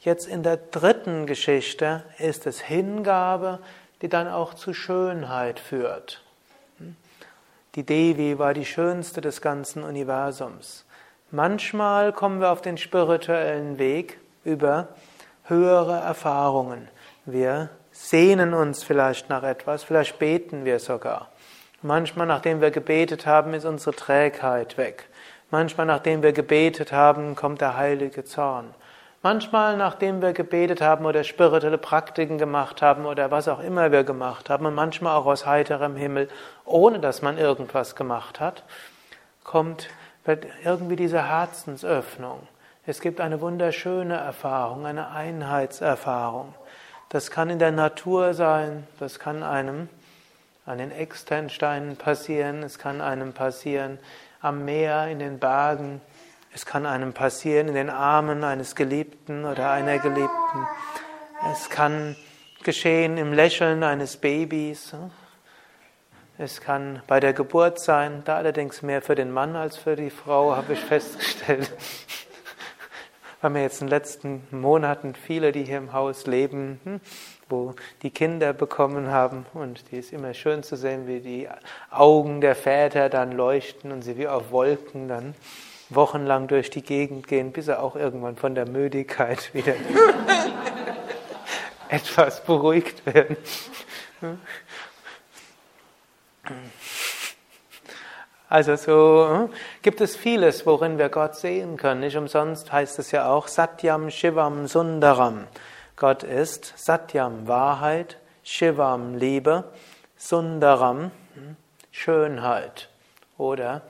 Jetzt 0.00 0.26
in 0.26 0.42
der 0.42 0.56
dritten 0.56 1.26
Geschichte 1.26 2.02
ist 2.18 2.46
es 2.46 2.60
Hingabe, 2.60 3.60
die 4.02 4.08
dann 4.08 4.28
auch 4.28 4.54
zu 4.54 4.74
Schönheit 4.74 5.58
führt. 5.58 6.22
Die 7.76 7.84
Devi 7.84 8.38
war 8.38 8.54
die 8.54 8.64
schönste 8.64 9.20
des 9.20 9.42
ganzen 9.42 9.84
Universums. 9.84 10.85
Manchmal 11.32 12.12
kommen 12.12 12.40
wir 12.40 12.52
auf 12.52 12.62
den 12.62 12.78
spirituellen 12.78 13.78
Weg 13.80 14.20
über 14.44 14.86
höhere 15.44 15.98
Erfahrungen. 15.98 16.86
Wir 17.24 17.68
sehnen 17.90 18.54
uns 18.54 18.84
vielleicht 18.84 19.28
nach 19.28 19.42
etwas, 19.42 19.82
vielleicht 19.82 20.20
beten 20.20 20.64
wir 20.64 20.78
sogar. 20.78 21.28
Manchmal, 21.82 22.28
nachdem 22.28 22.60
wir 22.60 22.70
gebetet 22.70 23.26
haben, 23.26 23.54
ist 23.54 23.64
unsere 23.64 23.96
Trägheit 23.96 24.78
weg. 24.78 25.08
Manchmal, 25.50 25.86
nachdem 25.86 26.22
wir 26.22 26.32
gebetet 26.32 26.92
haben, 26.92 27.34
kommt 27.34 27.60
der 27.60 27.76
heilige 27.76 28.24
Zorn. 28.24 28.72
Manchmal, 29.20 29.76
nachdem 29.76 30.22
wir 30.22 30.32
gebetet 30.32 30.80
haben 30.80 31.06
oder 31.06 31.24
spirituelle 31.24 31.78
Praktiken 31.78 32.38
gemacht 32.38 32.82
haben 32.82 33.04
oder 33.04 33.32
was 33.32 33.48
auch 33.48 33.60
immer 33.60 33.90
wir 33.90 34.04
gemacht 34.04 34.48
haben, 34.48 34.66
und 34.66 34.74
manchmal 34.74 35.16
auch 35.16 35.26
aus 35.26 35.44
heiterem 35.44 35.96
Himmel, 35.96 36.28
ohne 36.64 37.00
dass 37.00 37.20
man 37.20 37.36
irgendwas 37.36 37.96
gemacht 37.96 38.38
hat, 38.38 38.62
kommt 39.42 39.88
irgendwie 40.64 40.96
diese 40.96 41.28
Herzensöffnung. 41.28 42.46
Es 42.86 43.00
gibt 43.00 43.20
eine 43.20 43.40
wunderschöne 43.40 44.14
Erfahrung, 44.14 44.86
eine 44.86 45.10
Einheitserfahrung. 45.10 46.54
Das 47.08 47.30
kann 47.30 47.50
in 47.50 47.58
der 47.58 47.72
Natur 47.72 48.34
sein, 48.34 48.86
das 48.98 49.18
kann 49.18 49.42
einem 49.42 49.88
an 50.64 50.78
den 50.78 50.90
Externsteinen 50.90 51.96
passieren, 51.96 52.62
es 52.62 52.78
kann 52.78 53.00
einem 53.00 53.32
passieren 53.32 53.98
am 54.40 54.64
Meer, 54.64 55.06
in 55.08 55.20
den 55.20 55.38
Bergen, 55.38 56.00
es 56.52 56.66
kann 56.66 56.86
einem 56.86 57.12
passieren 57.12 57.68
in 57.68 57.74
den 57.74 57.90
Armen 57.90 58.42
eines 58.42 58.74
Geliebten 58.74 59.44
oder 59.44 59.70
einer 59.70 59.98
Geliebten. 59.98 60.66
Es 61.52 61.70
kann 61.70 62.16
geschehen 62.62 63.18
im 63.18 63.32
Lächeln 63.32 63.84
eines 63.84 64.16
Babys. 64.16 64.94
Es 66.38 66.60
kann 66.60 67.00
bei 67.06 67.18
der 67.18 67.32
Geburt 67.32 67.78
sein, 67.78 68.20
da 68.26 68.36
allerdings 68.36 68.82
mehr 68.82 69.00
für 69.00 69.14
den 69.14 69.32
Mann 69.32 69.56
als 69.56 69.78
für 69.78 69.96
die 69.96 70.10
Frau, 70.10 70.54
habe 70.54 70.74
ich 70.74 70.80
festgestellt. 70.80 71.72
Weil 73.40 73.54
wir 73.54 73.62
jetzt 73.62 73.80
in 73.80 73.86
den 73.86 73.90
letzten 73.90 74.46
Monaten 74.50 75.14
viele, 75.14 75.50
die 75.50 75.64
hier 75.64 75.78
im 75.78 75.94
Haus 75.94 76.26
leben, 76.26 76.78
hm, 76.84 77.00
wo 77.48 77.74
die 78.02 78.10
Kinder 78.10 78.52
bekommen 78.52 79.10
haben. 79.10 79.46
Und 79.54 79.90
die 79.90 79.96
ist 79.96 80.12
immer 80.12 80.34
schön 80.34 80.62
zu 80.62 80.76
sehen, 80.76 81.06
wie 81.06 81.20
die 81.20 81.48
Augen 81.90 82.42
der 82.42 82.54
Väter 82.54 83.08
dann 83.08 83.32
leuchten 83.32 83.90
und 83.90 84.02
sie 84.02 84.18
wie 84.18 84.28
auf 84.28 84.50
Wolken 84.50 85.08
dann 85.08 85.34
wochenlang 85.88 86.48
durch 86.48 86.68
die 86.68 86.82
Gegend 86.82 87.28
gehen, 87.28 87.52
bis 87.52 87.68
er 87.68 87.82
auch 87.82 87.96
irgendwann 87.96 88.36
von 88.36 88.54
der 88.54 88.68
Müdigkeit 88.68 89.54
wieder 89.54 89.74
etwas 91.88 92.44
beruhigt 92.44 93.06
werden. 93.06 93.38
Also 98.48 98.76
so 98.76 99.28
hm, 99.28 99.50
gibt 99.82 100.00
es 100.00 100.16
vieles, 100.16 100.66
worin 100.66 100.98
wir 100.98 101.08
Gott 101.08 101.36
sehen 101.36 101.76
können. 101.76 102.00
Nicht 102.00 102.16
umsonst 102.16 102.72
heißt 102.72 102.98
es 102.98 103.10
ja 103.10 103.28
auch 103.28 103.48
Satyam 103.48 104.10
Shivam 104.10 104.66
Sundaram. 104.66 105.46
Gott 105.96 106.22
ist 106.22 106.72
Satyam 106.76 107.48
Wahrheit, 107.48 108.18
Shivam 108.44 109.14
Liebe, 109.14 109.64
Sundaram 110.16 111.10
hm, 111.34 111.56
Schönheit 111.90 112.88
oder 113.38 113.82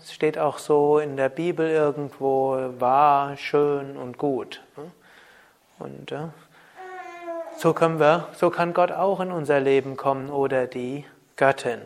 es 0.00 0.12
steht 0.12 0.36
auch 0.36 0.58
so 0.58 0.98
in 0.98 1.16
der 1.16 1.28
Bibel 1.28 1.68
irgendwo 1.68 2.58
wahr, 2.80 3.36
schön 3.36 3.96
und 3.96 4.18
gut. 4.18 4.62
Und 5.78 6.12
so 7.56 7.72
können 7.72 8.00
wir, 8.00 8.26
so 8.32 8.50
kann 8.50 8.74
Gott 8.74 8.90
auch 8.90 9.20
in 9.20 9.30
unser 9.30 9.60
Leben 9.60 9.96
kommen 9.96 10.30
oder 10.30 10.66
die 10.66 11.04
Göttin. 11.40 11.80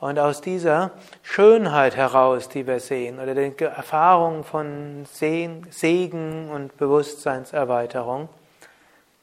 Und 0.00 0.18
aus 0.18 0.40
dieser 0.40 0.92
Schönheit 1.22 1.96
heraus, 1.96 2.48
die 2.48 2.66
wir 2.66 2.80
sehen, 2.80 3.20
oder 3.20 3.34
der 3.34 3.52
Erfahrung 3.72 4.42
von 4.42 5.04
Segen 5.04 6.50
und 6.50 6.78
Bewusstseinserweiterung, 6.78 8.30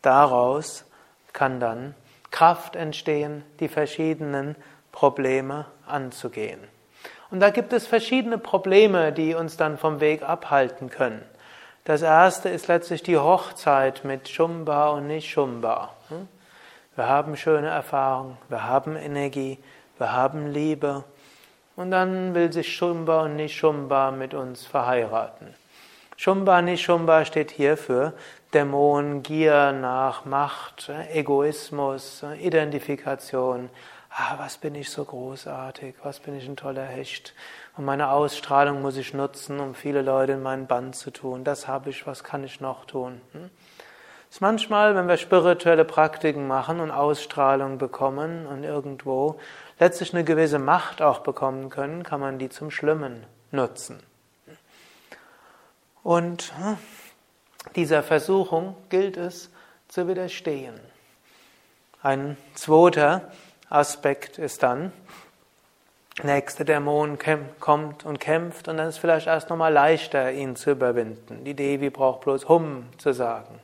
daraus 0.04 0.86
kann 1.34 1.60
dann 1.60 1.96
Kraft 2.30 2.76
entstehen, 2.76 3.44
die 3.60 3.68
verschiedenen 3.68 4.56
Probleme 4.92 5.66
anzugehen. 5.88 6.60
Und 7.32 7.40
da 7.40 7.50
gibt 7.50 7.74
es 7.74 7.88
verschiedene 7.88 8.38
Probleme, 8.38 9.12
die 9.12 9.34
uns 9.34 9.58
dann 9.58 9.80
vom 9.80 10.00
Weg 10.00 10.22
abhalten 10.22 10.92
können. 10.92 11.24
Das 11.84 12.04
erste 12.04 12.50
ist 12.50 12.68
letztlich 12.68 13.02
die 13.02 13.18
Hochzeit 13.18 14.06
mit 14.06 14.30
Shumba 14.30 14.90
und 14.90 15.08
nicht 15.08 15.28
Shumba. 15.28 15.86
Hm? 15.86 15.97
Wir 16.98 17.08
haben 17.08 17.38
schöne 17.38 17.68
Erfahrungen, 17.68 18.40
wir 18.50 18.64
haben 18.64 18.96
Energie, 18.96 19.60
wir 20.00 20.14
haben 20.14 20.48
Liebe. 20.48 21.04
Und 21.76 21.92
dann 21.92 22.34
will 22.34 22.52
sich 22.52 22.76
Shumba 22.76 23.26
und 23.26 23.36
nicht 23.36 23.56
Shumba 23.56 24.10
mit 24.10 24.34
uns 24.34 24.66
verheiraten. 24.66 25.54
Shumba, 26.16 26.64
nicht 26.64 26.82
Shumba 26.82 27.24
steht 27.24 27.52
hier 27.52 27.78
für 27.78 28.14
Dämon, 28.52 29.22
Gier 29.22 29.74
nach 29.74 30.26
Macht, 30.26 30.90
Egoismus, 31.14 32.26
Identifikation, 32.42 33.70
ah, 34.10 34.40
was 34.40 34.58
bin 34.58 34.74
ich 34.74 34.90
so 34.90 35.06
großartig, 35.06 35.94
was 36.02 36.20
bin 36.20 36.36
ich 36.36 36.48
ein 36.48 36.58
toller 36.58 36.86
Hecht. 36.86 37.36
Und 37.78 37.86
meine 37.86 38.10
Ausstrahlung 38.10 38.82
muss 38.82 38.98
ich 38.98 39.14
nutzen, 39.14 39.60
um 39.60 39.76
viele 39.76 40.02
Leute 40.02 40.32
in 40.32 40.42
meinen 40.42 40.66
Band 40.66 40.96
zu 40.96 41.12
tun. 41.12 41.44
Das 41.44 41.68
habe 41.68 41.92
ich, 41.92 42.08
was 42.08 42.24
kann 42.24 42.44
ich 42.44 42.60
noch 42.60 42.86
tun? 42.86 43.22
Hm? 43.34 43.52
Ist 44.30 44.42
manchmal, 44.42 44.96
wenn 44.96 45.08
wir 45.08 45.18
spirituelle 45.18 45.86
Praktiken 45.86 46.48
machen 46.48 46.80
und 46.80 46.92
Ausstrahlung 46.92 47.78
bekommen 47.78 48.46
und 48.46 48.64
irgendwo 48.64 49.40
letztlich 49.80 50.14
eine 50.14 50.24
gewisse 50.24 50.60
Macht 50.60 51.02
auch 51.02 51.20
bekommen 51.20 51.70
können, 51.70 52.04
kann 52.04 52.20
man 52.20 52.40
die 52.40 52.50
zum 52.50 52.72
Schlimmen 52.72 53.26
nutzen. 53.52 54.02
Und 56.04 56.54
hm, 56.58 56.78
dieser 57.76 58.04
Versuchung 58.04 58.76
gilt 58.90 59.18
es 59.18 59.50
zu 59.88 60.08
widerstehen. 60.08 60.80
Ein 62.02 62.38
zweiter 62.54 63.32
Aspekt 63.70 64.38
ist 64.38 64.64
dann, 64.64 64.92
nächste 66.24 66.64
Dämon 66.66 67.18
kommt 67.60 68.06
und 68.06 68.20
kämpft 68.20 68.68
und 68.68 68.78
dann 68.78 68.88
ist 68.88 68.96
es 68.96 69.02
vielleicht 69.02 69.28
erst 69.28 69.50
nochmal 69.50 69.74
leichter, 69.74 70.32
ihn 70.32 70.56
zu 70.56 70.72
überwinden. 70.72 71.44
Die 71.44 71.54
Devi 71.54 71.90
braucht 71.90 72.22
bloß 72.22 72.48
Hum 72.48 72.86
zu 72.98 73.14
sagen. 73.14 73.60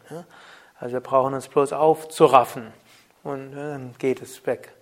Also 0.83 0.95
wir 0.95 0.99
brauchen 0.99 1.33
uns 1.33 1.47
bloß 1.47 1.71
aufzuraffen 1.71 2.73
und 3.23 3.55
dann 3.55 3.95
geht 3.99 4.21
es 4.21 4.45
weg. 4.45 4.73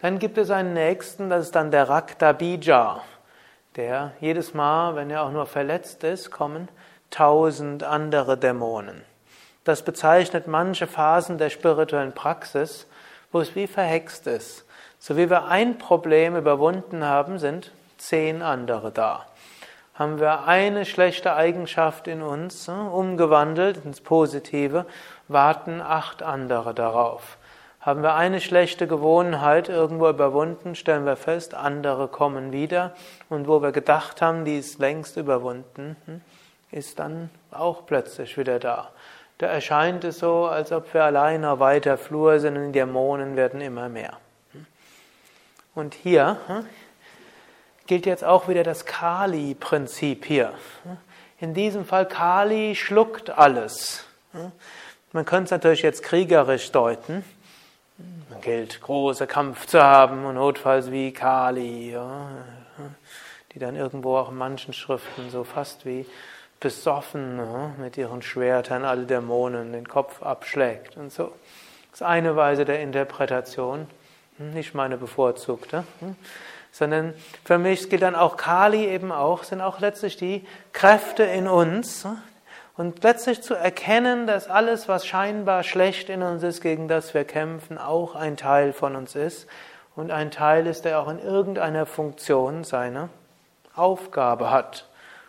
Dann 0.00 0.18
gibt 0.18 0.38
es 0.38 0.48
einen 0.50 0.72
nächsten, 0.72 1.28
das 1.28 1.44
ist 1.44 1.54
dann 1.54 1.70
der 1.70 1.90
Rakta 1.90 2.32
Bija, 2.32 3.02
der 3.76 4.12
jedes 4.18 4.54
Mal, 4.54 4.96
wenn 4.96 5.10
er 5.10 5.22
auch 5.22 5.30
nur 5.30 5.44
verletzt 5.44 6.04
ist, 6.04 6.30
kommen 6.30 6.68
tausend 7.10 7.84
andere 7.84 8.38
Dämonen. 8.38 9.02
Das 9.64 9.82
bezeichnet 9.82 10.46
manche 10.46 10.86
Phasen 10.86 11.36
der 11.36 11.50
spirituellen 11.50 12.14
Praxis, 12.14 12.86
wo 13.30 13.40
es 13.40 13.54
wie 13.54 13.66
verhext 13.66 14.26
ist. 14.26 14.64
So 14.98 15.18
wie 15.18 15.28
wir 15.28 15.48
ein 15.48 15.76
Problem 15.76 16.34
überwunden 16.34 17.04
haben, 17.04 17.38
sind 17.38 17.72
zehn 17.98 18.40
andere 18.40 18.90
da. 18.90 19.26
Haben 19.94 20.18
wir 20.18 20.46
eine 20.46 20.86
schlechte 20.86 21.34
Eigenschaft 21.34 22.08
in 22.08 22.22
uns 22.22 22.66
hm, 22.66 22.88
umgewandelt 22.88 23.84
ins 23.84 24.00
Positive, 24.00 24.86
warten 25.32 25.80
acht 25.80 26.22
andere 26.22 26.74
darauf. 26.74 27.38
Haben 27.80 28.02
wir 28.02 28.14
eine 28.14 28.40
schlechte 28.40 28.86
Gewohnheit 28.86 29.68
irgendwo 29.68 30.08
überwunden, 30.08 30.76
stellen 30.76 31.04
wir 31.04 31.16
fest, 31.16 31.54
andere 31.54 32.06
kommen 32.06 32.52
wieder. 32.52 32.94
Und 33.28 33.48
wo 33.48 33.60
wir 33.60 33.72
gedacht 33.72 34.22
haben, 34.22 34.44
die 34.44 34.58
ist 34.58 34.78
längst 34.78 35.16
überwunden, 35.16 35.96
hm, 36.06 36.20
ist 36.70 37.00
dann 37.00 37.28
auch 37.50 37.84
plötzlich 37.86 38.38
wieder 38.38 38.60
da. 38.60 38.90
Da 39.38 39.46
erscheint 39.48 40.04
es 40.04 40.20
so, 40.20 40.46
als 40.46 40.70
ob 40.70 40.94
wir 40.94 41.02
alleine 41.02 41.58
weiter 41.58 41.98
Flur 41.98 42.38
sind 42.38 42.56
und 42.56 42.66
die 42.66 42.78
Dämonen 42.78 43.34
werden 43.34 43.60
immer 43.60 43.88
mehr. 43.88 44.16
Und 45.74 45.94
hier 45.94 46.36
hm, 46.46 46.66
gilt 47.86 48.06
jetzt 48.06 48.22
auch 48.22 48.46
wieder 48.46 48.62
das 48.62 48.84
Kali-Prinzip 48.84 50.24
hier. 50.24 50.52
In 51.40 51.54
diesem 51.54 51.84
Fall 51.84 52.06
Kali 52.06 52.76
schluckt 52.76 53.30
alles. 53.30 54.04
Man 55.12 55.26
könnte 55.26 55.44
es 55.44 55.50
natürlich 55.50 55.82
jetzt 55.82 56.02
kriegerisch 56.02 56.72
deuten. 56.72 57.22
Man 58.30 58.40
gilt, 58.40 58.80
große 58.80 59.26
Kampf 59.26 59.66
zu 59.66 59.82
haben 59.82 60.24
und 60.24 60.36
notfalls 60.36 60.90
wie 60.90 61.12
Kali, 61.12 61.94
die 63.52 63.58
dann 63.58 63.76
irgendwo 63.76 64.16
auch 64.16 64.30
in 64.30 64.38
manchen 64.38 64.72
Schriften 64.72 65.28
so 65.30 65.44
fast 65.44 65.84
wie 65.84 66.06
besoffen 66.60 67.36
ne, 67.36 67.74
mit 67.76 67.98
ihren 67.98 68.22
Schwertern 68.22 68.84
alle 68.84 69.04
Dämonen 69.04 69.72
den 69.72 69.86
Kopf 69.86 70.22
abschlägt 70.22 70.96
und 70.96 71.12
so. 71.12 71.32
Das 71.90 72.00
ist 72.00 72.06
eine 72.06 72.36
Weise 72.36 72.64
der 72.64 72.80
Interpretation, 72.80 73.86
hm, 74.38 74.54
nicht 74.54 74.74
meine 74.74 74.96
bevorzugte, 74.96 75.84
hm, 75.98 76.16
sondern 76.70 77.12
für 77.44 77.58
mich 77.58 77.90
gilt 77.90 78.02
dann 78.02 78.14
auch 78.14 78.36
Kali 78.38 78.86
eben 78.86 79.12
auch, 79.12 79.42
sind 79.42 79.60
auch 79.60 79.80
letztlich 79.80 80.16
die 80.16 80.46
Kräfte 80.72 81.24
in 81.24 81.48
uns 81.48 82.04
hm, 82.04 82.16
und 82.76 83.02
letztlich 83.04 83.42
zu 83.42 83.54
erkennen, 83.54 84.26
dass 84.26 84.48
alles, 84.48 84.88
was 84.88 85.06
scheinbar 85.06 85.62
schlecht 85.62 86.08
in 86.08 86.22
uns 86.22 86.42
ist, 86.42 86.62
gegen 86.62 86.88
das 86.88 87.12
wir 87.12 87.24
kämpfen, 87.24 87.78
auch 87.78 88.14
ein 88.14 88.36
Teil 88.36 88.72
von 88.72 88.96
uns 88.96 89.14
ist 89.14 89.46
und 89.94 90.10
ein 90.10 90.30
Teil 90.30 90.66
ist, 90.66 90.84
der 90.84 91.00
auch 91.00 91.08
in 91.08 91.18
irgendeiner 91.18 91.84
Funktion 91.84 92.64
seine 92.64 93.10
Aufgabe 93.74 94.50
hat. 94.50 94.88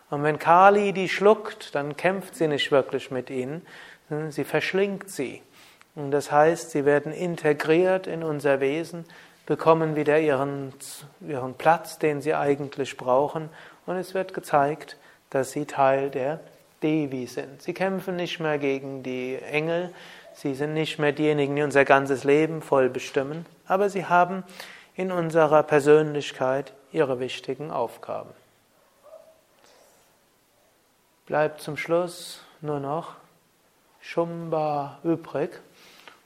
Und 0.10 0.24
wenn 0.24 0.40
Kali 0.40 0.94
die 0.94 1.10
schluckt, 1.10 1.76
dann 1.76 1.98
kämpft 1.98 2.36
sie 2.36 2.48
nicht 2.48 2.72
wirklich 2.72 3.12
mit 3.12 3.30
ihnen, 3.30 3.66
sie 4.30 4.44
verschlingt 4.44 5.10
sie. 5.10 5.42
Und 5.96 6.12
das 6.12 6.32
heißt, 6.32 6.72
sie 6.72 6.86
werden 6.86 7.12
integriert 7.12 8.08
in 8.08 8.24
unser 8.24 8.60
Wesen, 8.60 9.06
bekommen 9.46 9.96
wieder 9.96 10.20
ihren, 10.20 10.74
ihren 11.20 11.56
Platz, 11.56 12.00
den 12.00 12.22
sie 12.22 12.34
eigentlich 12.34 12.96
brauchen, 12.96 13.50
und 13.86 13.98
es 13.98 14.14
wird 14.14 14.34
gezeigt, 14.34 14.98
dass 15.30 15.52
sie 15.52 15.66
Teil 15.66 16.10
der 16.10 16.40
Devi 16.84 17.26
sind. 17.26 17.62
Sie 17.62 17.74
kämpfen 17.74 18.17
nicht 18.17 18.39
mehr 18.39 18.60
gegen 18.60 19.02
die 19.02 19.39
Engel, 19.41 19.93
sie 20.34 20.54
sind 20.54 20.74
nicht 20.74 21.00
mehr 21.00 21.13
diejenigen, 21.13 21.56
die 21.56 21.63
unser 21.63 21.86
ganzes 21.86 22.24
Leben 22.24 22.62
voll 22.62 22.89
bestimmen, 22.89 23.46
aber 23.67 23.89
sie 23.89 24.06
haben 24.06 24.43
in 24.96 25.12
unserer 25.12 25.63
Persönlichkeit 25.63 26.74
ihre 26.91 27.19
wichtigen 27.19 27.72
Aufgaben. 27.72 28.30
Bleibt 31.26 31.62
zum 31.62 31.78
Schluss 31.78 32.41
nur 32.62 32.80
noch 32.80 33.15
Shumba 34.02 35.00
übrig. 35.04 35.62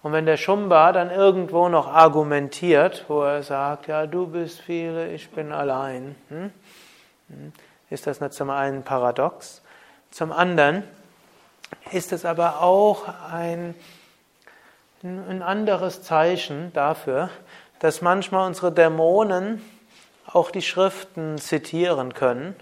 Und 0.01 0.11
wenn 0.11 0.25
der 0.25 0.37
Shumba 0.37 0.91
dann 0.91 1.11
irgendwo 1.11 1.69
noch 1.69 1.87
argumentiert, 1.87 3.05
wo 3.07 3.21
er 3.21 3.43
sagt, 3.43 3.87
ja, 3.87 4.07
du 4.07 4.27
bist 4.27 4.59
viele, 4.59 5.13
ich 5.13 5.29
bin 5.29 5.51
allein, 5.51 6.15
hm? 6.29 6.51
hm 7.29 7.53
ist 7.89 8.05
das 8.05 8.19
nicht 8.19 8.33
zum 8.33 8.49
einen 8.49 8.83
paradox? 8.83 9.61
Zum 10.11 10.31
anderen 10.31 10.83
ist 11.91 12.11
es 12.11 12.25
aber 12.25 12.61
auch 12.61 13.05
ein, 13.31 13.75
ein 15.03 15.41
anderes 15.41 16.01
Zeichen 16.01 16.71
dafür, 16.73 17.29
dass 17.79 18.01
manchmal 18.01 18.47
unsere 18.47 18.71
Dämonen 18.71 19.61
auch 20.25 20.51
die 20.51 20.61
Schriften 20.61 21.37
zitieren 21.37 22.13
können 22.13 22.55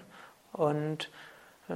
und 0.53 1.09
äh, 1.69 1.73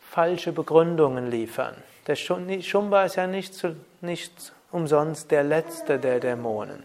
falsche 0.00 0.52
Begründungen 0.52 1.30
liefern. 1.30 1.74
Der 2.06 2.16
Shumba 2.16 3.04
ist 3.04 3.16
ja 3.16 3.26
nicht, 3.26 3.54
zu, 3.54 3.76
nicht 4.00 4.52
umsonst 4.70 5.30
der 5.30 5.44
letzte 5.44 5.98
der 5.98 6.20
Dämonen. 6.20 6.84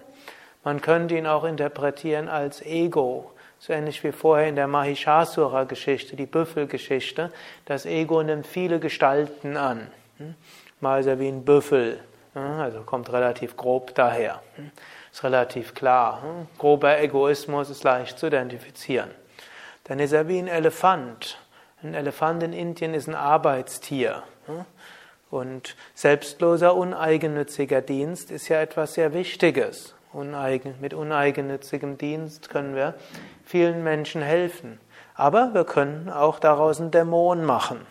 Man 0.64 0.82
könnte 0.82 1.18
ihn 1.18 1.28
auch 1.28 1.44
interpretieren 1.44 2.30
als 2.30 2.62
Ego, 2.62 3.32
so 3.60 3.74
ähnlich 3.74 4.04
wie 4.04 4.12
vorher 4.12 4.48
in 4.48 4.56
der 4.56 4.68
Mahishasura-Geschichte, 4.68 6.16
die 6.16 6.26
Büffelgeschichte. 6.26 7.32
Das 7.66 7.86
Ego 7.86 8.24
nimmt 8.24 8.48
viele 8.48 8.80
Gestalten 8.80 9.58
an. 9.58 9.88
Hm? 10.18 10.36
Mal 10.80 11.02
ist 11.02 11.08
er 11.08 11.20
wie 11.20 11.28
ein 11.28 11.46
Büffel, 11.46 12.00
hm? 12.34 12.60
also 12.60 12.82
kommt 12.82 13.12
relativ 13.12 13.58
grob 13.58 13.96
daher. 13.96 14.42
Hm? 14.56 14.72
Ist 15.12 15.24
relativ 15.24 15.76
klar. 15.76 16.24
Grober 16.58 17.00
Egoismus 17.00 17.70
ist 17.70 17.84
leicht 17.84 18.18
zu 18.18 18.28
identifizieren. 18.28 19.12
Dann 19.84 20.00
ist 20.00 20.12
er 20.12 20.28
wie 20.28 20.40
ein 20.40 20.48
Elefant. 20.48 21.38
Ein 21.84 21.94
Elefant 21.94 22.42
in 22.42 22.54
Indien 22.54 22.94
ist 22.94 23.08
ein 23.08 23.16
Arbeitstier. 23.16 24.24
Und 25.30 25.76
selbstloser, 25.94 26.76
uneigennütziger 26.76 27.82
Dienst 27.82 28.32
ist 28.32 28.48
ja 28.48 28.62
etwas 28.62 28.94
sehr 28.94 29.14
Wichtiges. 29.14 29.94
Uneigen, 30.14 30.76
mit 30.80 30.94
uneigennützigem 30.94 31.98
Dienst 31.98 32.50
können 32.50 32.76
wir 32.76 32.94
vielen 33.46 33.84
Menschen 33.84 34.22
helfen. 34.22 34.80
Aber 35.16 35.54
wir 35.54 35.66
können 35.66 36.10
auch 36.10 36.40
daraus 36.40 36.80
einen 36.80 36.92
Dämon 36.92 37.44
machen. 37.44 37.86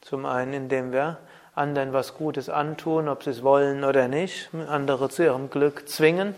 Zum 0.00 0.26
einen, 0.26 0.52
indem 0.52 0.92
wir 0.92 1.18
anderen 1.54 1.92
was 1.92 2.14
Gutes 2.14 2.48
antun, 2.48 3.08
ob 3.08 3.22
sie 3.22 3.30
es 3.30 3.42
wollen 3.42 3.84
oder 3.84 4.08
nicht, 4.08 4.50
andere 4.68 5.08
zu 5.08 5.24
ihrem 5.24 5.50
Glück 5.50 5.88
zwingen 5.88 6.34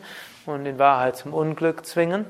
und 0.46 0.64
in 0.64 0.78
Wahrheit 0.78 1.16
zum 1.16 1.34
Unglück 1.34 1.84
zwingen. 1.84 2.26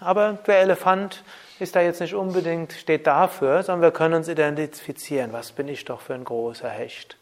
Aber 0.00 0.38
der 0.46 0.60
Elefant 0.60 1.22
ist 1.60 1.76
da 1.76 1.80
jetzt 1.80 2.00
nicht 2.00 2.14
unbedingt, 2.14 2.72
steht 2.72 3.06
dafür, 3.06 3.62
sondern 3.62 3.82
wir 3.82 3.92
können 3.92 4.14
uns 4.14 4.28
identifizieren. 4.28 5.32
Was 5.32 5.52
bin 5.52 5.68
ich 5.68 5.84
doch 5.84 6.00
für 6.00 6.14
ein 6.14 6.24
großer 6.24 6.68
Hecht? 6.68 7.16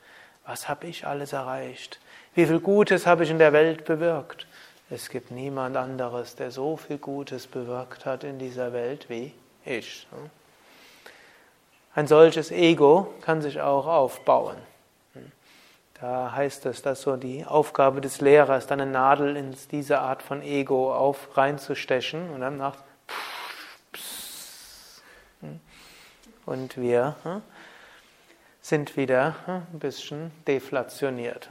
Was 0.46 0.68
habe 0.68 0.86
ich 0.86 1.06
alles 1.06 1.32
erreicht? 1.32 2.00
Wie 2.34 2.46
viel 2.46 2.60
Gutes 2.60 3.06
habe 3.06 3.24
ich 3.24 3.30
in 3.30 3.38
der 3.38 3.52
Welt 3.52 3.84
bewirkt? 3.84 4.46
Es 4.88 5.10
gibt 5.10 5.30
niemand 5.30 5.76
anderes, 5.76 6.34
der 6.34 6.50
so 6.50 6.76
viel 6.76 6.98
Gutes 6.98 7.46
bewirkt 7.46 8.06
hat 8.06 8.24
in 8.24 8.38
dieser 8.38 8.72
Welt 8.72 9.08
wie 9.08 9.32
ich. 9.64 10.06
Ein 11.94 12.06
solches 12.06 12.50
Ego 12.50 13.12
kann 13.20 13.42
sich 13.42 13.60
auch 13.60 13.86
aufbauen. 13.86 14.56
Da 16.00 16.32
heißt 16.32 16.66
es, 16.66 16.82
dass 16.82 17.02
so 17.02 17.16
die 17.16 17.44
Aufgabe 17.44 18.00
des 18.00 18.20
Lehrers, 18.20 18.66
dann 18.66 18.80
eine 18.80 18.90
Nadel 18.90 19.36
in 19.36 19.54
diese 19.70 20.00
Art 20.00 20.22
von 20.22 20.42
Ego 20.42 20.92
auf 20.94 21.36
reinzustechen 21.36 22.30
und 22.30 22.40
dann 22.40 22.56
macht 22.56 22.78
und 26.44 26.76
wir 26.76 27.16
sind 28.60 28.96
wieder 28.96 29.36
ein 29.46 29.78
bisschen 29.78 30.32
deflationiert. 30.46 31.48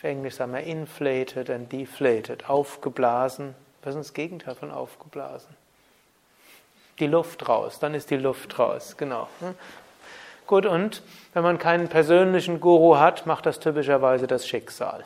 Auf 0.00 0.04
Englisch 0.04 0.36
sagen 0.36 0.54
wir 0.54 0.62
inflated 0.62 1.50
and 1.50 1.70
deflated, 1.70 2.48
aufgeblasen. 2.48 3.54
Was 3.82 3.94
ist 3.94 4.06
das 4.06 4.14
Gegenteil 4.14 4.54
von 4.54 4.70
aufgeblasen? 4.70 5.54
Die 6.98 7.06
Luft 7.06 7.46
raus, 7.46 7.78
dann 7.80 7.92
ist 7.92 8.08
die 8.08 8.16
Luft 8.16 8.58
raus, 8.58 8.94
genau. 8.96 9.28
Gut, 10.46 10.64
und 10.64 11.02
wenn 11.34 11.42
man 11.42 11.58
keinen 11.58 11.88
persönlichen 11.88 12.60
Guru 12.60 12.96
hat, 12.96 13.26
macht 13.26 13.44
das 13.44 13.60
typischerweise 13.60 14.26
das 14.26 14.48
Schicksal. 14.48 15.04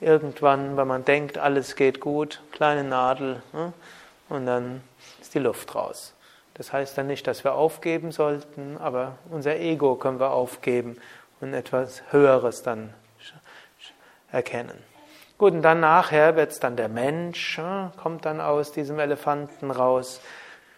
Irgendwann, 0.00 0.78
wenn 0.78 0.88
man 0.88 1.04
denkt, 1.04 1.36
alles 1.36 1.76
geht 1.76 2.00
gut, 2.00 2.40
kleine 2.50 2.82
Nadel, 2.82 3.42
und 4.30 4.46
dann 4.46 4.80
ist 5.20 5.34
die 5.34 5.38
Luft 5.38 5.74
raus. 5.74 6.14
Das 6.54 6.72
heißt 6.72 6.96
dann 6.96 7.08
nicht, 7.08 7.26
dass 7.26 7.44
wir 7.44 7.52
aufgeben 7.52 8.10
sollten, 8.10 8.78
aber 8.78 9.18
unser 9.30 9.56
Ego 9.56 9.96
können 9.96 10.18
wir 10.18 10.30
aufgeben 10.30 10.96
und 11.40 11.54
etwas 11.54 12.02
Höheres 12.10 12.62
dann 12.62 12.92
erkennen. 14.30 14.78
Gut, 15.38 15.52
und 15.52 15.62
dann 15.62 15.80
nachher 15.80 16.34
wird 16.36 16.52
es 16.52 16.60
dann 16.60 16.76
der 16.76 16.88
Mensch, 16.88 17.60
kommt 18.02 18.24
dann 18.24 18.40
aus 18.40 18.72
diesem 18.72 18.98
Elefanten 18.98 19.70
raus. 19.70 20.20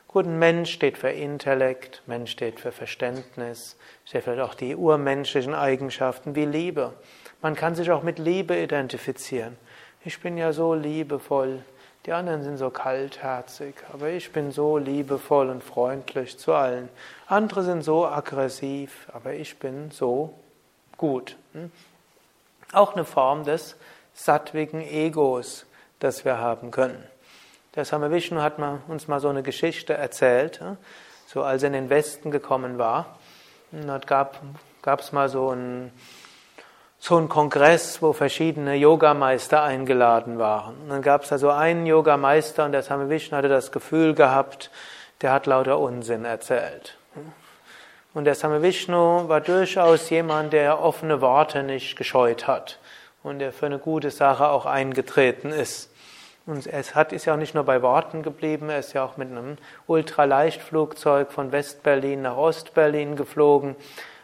Gut, 0.08 0.26
ein 0.26 0.38
Mensch 0.38 0.72
steht 0.72 0.98
für 0.98 1.10
Intellekt, 1.10 2.02
Mensch 2.06 2.32
steht 2.32 2.58
für 2.58 2.72
Verständnis, 2.72 3.76
steht 4.04 4.24
vielleicht 4.24 4.40
auch 4.40 4.54
die 4.54 4.74
urmenschlichen 4.74 5.54
Eigenschaften 5.54 6.34
wie 6.34 6.46
Liebe. 6.46 6.94
Man 7.40 7.54
kann 7.54 7.74
sich 7.74 7.90
auch 7.90 8.02
mit 8.02 8.18
Liebe 8.18 8.56
identifizieren. 8.56 9.56
Ich 10.04 10.20
bin 10.20 10.36
ja 10.36 10.52
so 10.52 10.74
liebevoll, 10.74 11.62
die 12.06 12.12
anderen 12.12 12.42
sind 12.42 12.56
so 12.56 12.70
kaltherzig, 12.70 13.74
aber 13.92 14.08
ich 14.08 14.32
bin 14.32 14.50
so 14.50 14.78
liebevoll 14.78 15.50
und 15.50 15.62
freundlich 15.62 16.38
zu 16.38 16.54
allen. 16.54 16.88
Andere 17.26 17.62
sind 17.62 17.82
so 17.82 18.06
aggressiv, 18.06 19.08
aber 19.12 19.34
ich 19.34 19.58
bin 19.58 19.90
so 19.90 20.34
gut. 20.98 21.36
Hm? 21.54 21.72
Auch 22.72 22.92
eine 22.92 23.06
Form 23.06 23.44
des 23.44 23.76
sattwigen 24.12 24.82
Egos, 24.82 25.64
das 26.00 26.26
wir 26.26 26.38
haben 26.38 26.70
können. 26.70 27.02
Der 27.74 27.86
Same 27.86 28.10
Vishnu 28.10 28.42
hat 28.42 28.58
uns 28.88 29.08
mal 29.08 29.20
so 29.20 29.28
eine 29.28 29.42
Geschichte 29.42 29.94
erzählt, 29.94 30.60
hm? 30.60 30.76
so 31.26 31.42
als 31.42 31.62
er 31.62 31.68
in 31.68 31.72
den 31.72 31.90
Westen 31.90 32.30
gekommen 32.30 32.76
war. 32.76 33.18
Und 33.72 33.86
dort 33.86 34.06
gab 34.06 35.00
es 35.00 35.12
mal 35.12 35.30
so 35.30 35.48
einen 35.50 35.92
so 36.98 37.16
ein 37.16 37.28
Kongress, 37.28 38.02
wo 38.02 38.12
verschiedene 38.12 38.74
Yogameister 38.74 39.62
eingeladen 39.62 40.38
waren. 40.38 40.76
Und 40.82 40.88
dann 40.88 41.02
gab 41.02 41.22
es 41.22 41.28
da 41.28 41.38
so 41.38 41.50
einen 41.50 41.86
Yogameister 41.86 42.64
und 42.64 42.72
der 42.72 42.82
Same 42.82 43.08
Vishnu 43.08 43.36
hatte 43.36 43.48
das 43.48 43.70
Gefühl 43.70 44.14
gehabt, 44.14 44.70
der 45.20 45.32
hat 45.32 45.46
lauter 45.46 45.78
Unsinn 45.78 46.24
erzählt. 46.24 46.96
Und 48.14 48.24
der 48.24 48.34
Same 48.34 48.62
Vishnu 48.62 49.28
war 49.28 49.40
durchaus 49.40 50.08
jemand, 50.10 50.52
der 50.52 50.80
offene 50.80 51.20
Worte 51.20 51.62
nicht 51.62 51.96
gescheut 51.96 52.46
hat 52.46 52.78
und 53.22 53.38
der 53.38 53.52
für 53.52 53.66
eine 53.66 53.78
gute 53.78 54.10
Sache 54.10 54.48
auch 54.48 54.66
eingetreten 54.66 55.50
ist. 55.50 55.92
Und 56.46 56.66
es 56.66 56.94
hat, 56.94 57.12
ist 57.12 57.26
ja 57.26 57.34
auch 57.34 57.38
nicht 57.38 57.54
nur 57.54 57.64
bei 57.64 57.82
Worten 57.82 58.22
geblieben, 58.22 58.70
er 58.70 58.78
ist 58.78 58.94
ja 58.94 59.04
auch 59.04 59.18
mit 59.18 59.30
einem 59.30 59.58
Ultraleichtflugzeug 59.86 61.30
von 61.30 61.52
Westberlin 61.52 62.22
nach 62.22 62.38
Ostberlin 62.38 63.16
geflogen, 63.16 63.76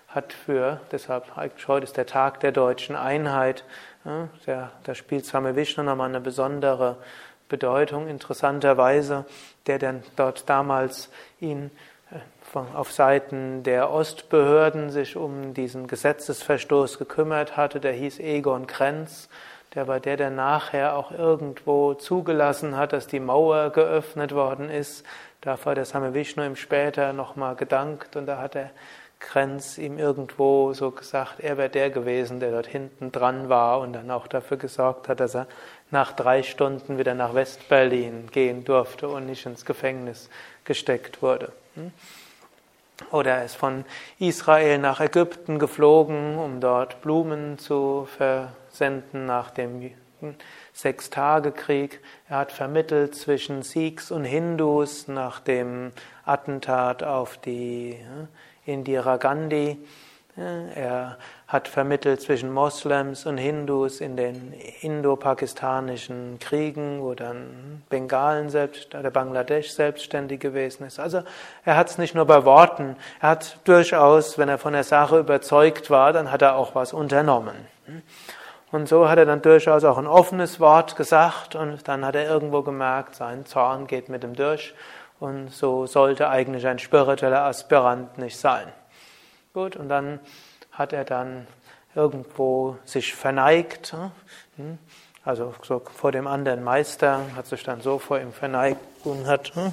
hat 0.08 0.32
für, 0.32 0.80
deshalb 0.90 1.36
heute 1.36 1.84
ist 1.84 1.98
der 1.98 2.06
Tag 2.06 2.40
der 2.40 2.52
deutschen 2.52 2.96
Einheit, 2.96 3.64
ja, 4.46 4.70
da 4.84 4.94
spielt 4.94 5.26
Same 5.26 5.56
Vishnu 5.56 5.82
nochmal 5.82 6.08
eine 6.08 6.20
besondere 6.20 6.96
Bedeutung, 7.50 8.08
interessanterweise, 8.08 9.26
der 9.66 9.78
dann 9.78 10.02
dort 10.16 10.48
damals 10.48 11.10
ihn 11.40 11.70
auf 12.54 12.92
Seiten 12.92 13.62
der 13.62 13.90
Ostbehörden 13.90 14.90
sich 14.90 15.16
um 15.16 15.54
diesen 15.54 15.86
Gesetzesverstoß 15.86 16.98
gekümmert 16.98 17.56
hatte, 17.56 17.80
der 17.80 17.92
hieß 17.92 18.20
Egon 18.20 18.66
Krenz, 18.66 19.28
der 19.74 19.88
war 19.88 19.98
der, 20.00 20.16
der 20.16 20.30
nachher 20.30 20.96
auch 20.96 21.10
irgendwo 21.10 21.94
zugelassen 21.94 22.76
hat, 22.76 22.92
dass 22.92 23.06
die 23.06 23.20
Mauer 23.20 23.70
geöffnet 23.70 24.34
worden 24.34 24.70
ist. 24.70 25.04
Dafür 25.40 25.70
hat 25.70 25.78
der 25.78 25.84
Same 25.84 26.14
Vishnu 26.14 26.44
ihm 26.44 26.56
später 26.56 27.12
nochmal 27.12 27.56
gedankt 27.56 28.14
und 28.14 28.26
da 28.26 28.38
hat 28.38 28.54
der 28.54 28.70
Krenz 29.18 29.78
ihm 29.78 29.98
irgendwo 29.98 30.74
so 30.74 30.90
gesagt, 30.90 31.40
er 31.40 31.56
wäre 31.56 31.70
der 31.70 31.90
gewesen, 31.90 32.40
der 32.40 32.52
dort 32.52 32.66
hinten 32.66 33.10
dran 33.10 33.48
war 33.48 33.80
und 33.80 33.94
dann 33.94 34.10
auch 34.10 34.26
dafür 34.26 34.58
gesorgt 34.58 35.08
hat, 35.08 35.18
dass 35.18 35.34
er 35.34 35.46
nach 35.90 36.12
drei 36.12 36.42
Stunden 36.42 36.98
wieder 36.98 37.14
nach 37.14 37.34
Westberlin 37.34 38.28
gehen 38.30 38.64
durfte 38.64 39.08
und 39.08 39.26
nicht 39.26 39.46
ins 39.46 39.64
Gefängnis 39.64 40.28
gesteckt 40.64 41.22
wurde. 41.22 41.52
Oder 43.10 43.38
er 43.38 43.44
ist 43.44 43.56
von 43.56 43.84
Israel 44.18 44.78
nach 44.78 45.00
Ägypten 45.00 45.58
geflogen, 45.58 46.38
um 46.38 46.60
dort 46.60 47.02
Blumen 47.02 47.58
zu 47.58 48.06
versenden 48.16 49.26
nach 49.26 49.50
dem 49.50 49.90
Sechstagekrieg. 50.72 52.00
Er 52.28 52.38
hat 52.38 52.52
vermittelt 52.52 53.14
zwischen 53.14 53.62
Sikhs 53.62 54.10
und 54.10 54.24
Hindus 54.24 55.08
nach 55.08 55.40
dem 55.40 55.92
Attentat 56.24 57.02
auf 57.02 57.36
die 57.38 57.98
Indira 58.64 59.16
Gandhi. 59.16 59.78
Er 60.36 61.16
hat 61.46 61.68
vermittelt 61.68 62.20
zwischen 62.20 62.52
Moslems 62.52 63.24
und 63.24 63.38
Hindus 63.38 64.00
in 64.00 64.16
den 64.16 64.52
indo-pakistanischen 64.80 66.40
Kriegen, 66.40 67.00
wo 67.02 67.14
dann 67.14 67.84
Bengalen 67.88 68.48
selbst, 68.50 68.92
der 68.92 69.10
Bangladesch 69.10 69.70
selbstständig 69.70 70.40
gewesen 70.40 70.86
ist. 70.86 70.98
Also 70.98 71.22
er 71.64 71.76
hat 71.76 71.88
es 71.88 71.98
nicht 71.98 72.16
nur 72.16 72.24
bei 72.24 72.44
Worten, 72.44 72.96
er 73.20 73.28
hat 73.30 73.58
durchaus, 73.62 74.36
wenn 74.36 74.48
er 74.48 74.58
von 74.58 74.72
der 74.72 74.82
Sache 74.82 75.20
überzeugt 75.20 75.88
war, 75.88 76.12
dann 76.12 76.32
hat 76.32 76.42
er 76.42 76.56
auch 76.56 76.74
was 76.74 76.92
unternommen. 76.92 77.54
Und 78.72 78.88
so 78.88 79.08
hat 79.08 79.18
er 79.18 79.26
dann 79.26 79.40
durchaus 79.40 79.84
auch 79.84 79.98
ein 79.98 80.08
offenes 80.08 80.58
Wort 80.58 80.96
gesagt 80.96 81.54
und 81.54 81.86
dann 81.86 82.04
hat 82.04 82.16
er 82.16 82.28
irgendwo 82.28 82.62
gemerkt, 82.62 83.14
sein 83.14 83.46
Zorn 83.46 83.86
geht 83.86 84.08
mit 84.08 84.24
ihm 84.24 84.34
durch 84.34 84.74
und 85.20 85.52
so 85.52 85.86
sollte 85.86 86.28
eigentlich 86.28 86.66
ein 86.66 86.80
spiritueller 86.80 87.42
Aspirant 87.42 88.18
nicht 88.18 88.36
sein. 88.36 88.72
Gut, 89.54 89.76
und 89.76 89.88
dann 89.88 90.18
hat 90.72 90.92
er 90.92 91.04
dann 91.04 91.46
irgendwo 91.94 92.76
sich 92.84 93.14
verneigt, 93.14 93.94
hm? 94.56 94.78
also 95.24 95.54
so 95.62 95.78
vor 95.78 96.10
dem 96.10 96.26
anderen 96.26 96.64
Meister, 96.64 97.20
hat 97.36 97.46
sich 97.46 97.62
dann 97.62 97.80
so 97.80 98.00
vor 98.00 98.18
ihm 98.18 98.32
verneigt 98.32 98.80
und 99.04 99.28
hat 99.28 99.54
hm, 99.54 99.72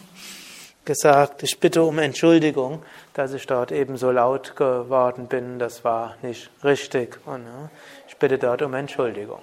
gesagt, 0.85 1.41
ich 1.41 1.59
bitte 1.59 1.81
um 1.81 1.97
Entschuldigung, 1.97 2.83
dass 3.15 3.33
ich 3.33 3.47
dort 3.47 3.71
eben 3.71 3.97
so 3.97 4.11
laut 4.11 4.55
geworden 4.55 5.25
bin, 5.25 5.57
das 5.57 5.83
war 5.83 6.15
nicht 6.21 6.51
richtig 6.63 7.17
und 7.25 7.47
ich 8.07 8.15
bitte 8.17 8.37
dort 8.37 8.61
um 8.61 8.75
Entschuldigung. 8.75 9.41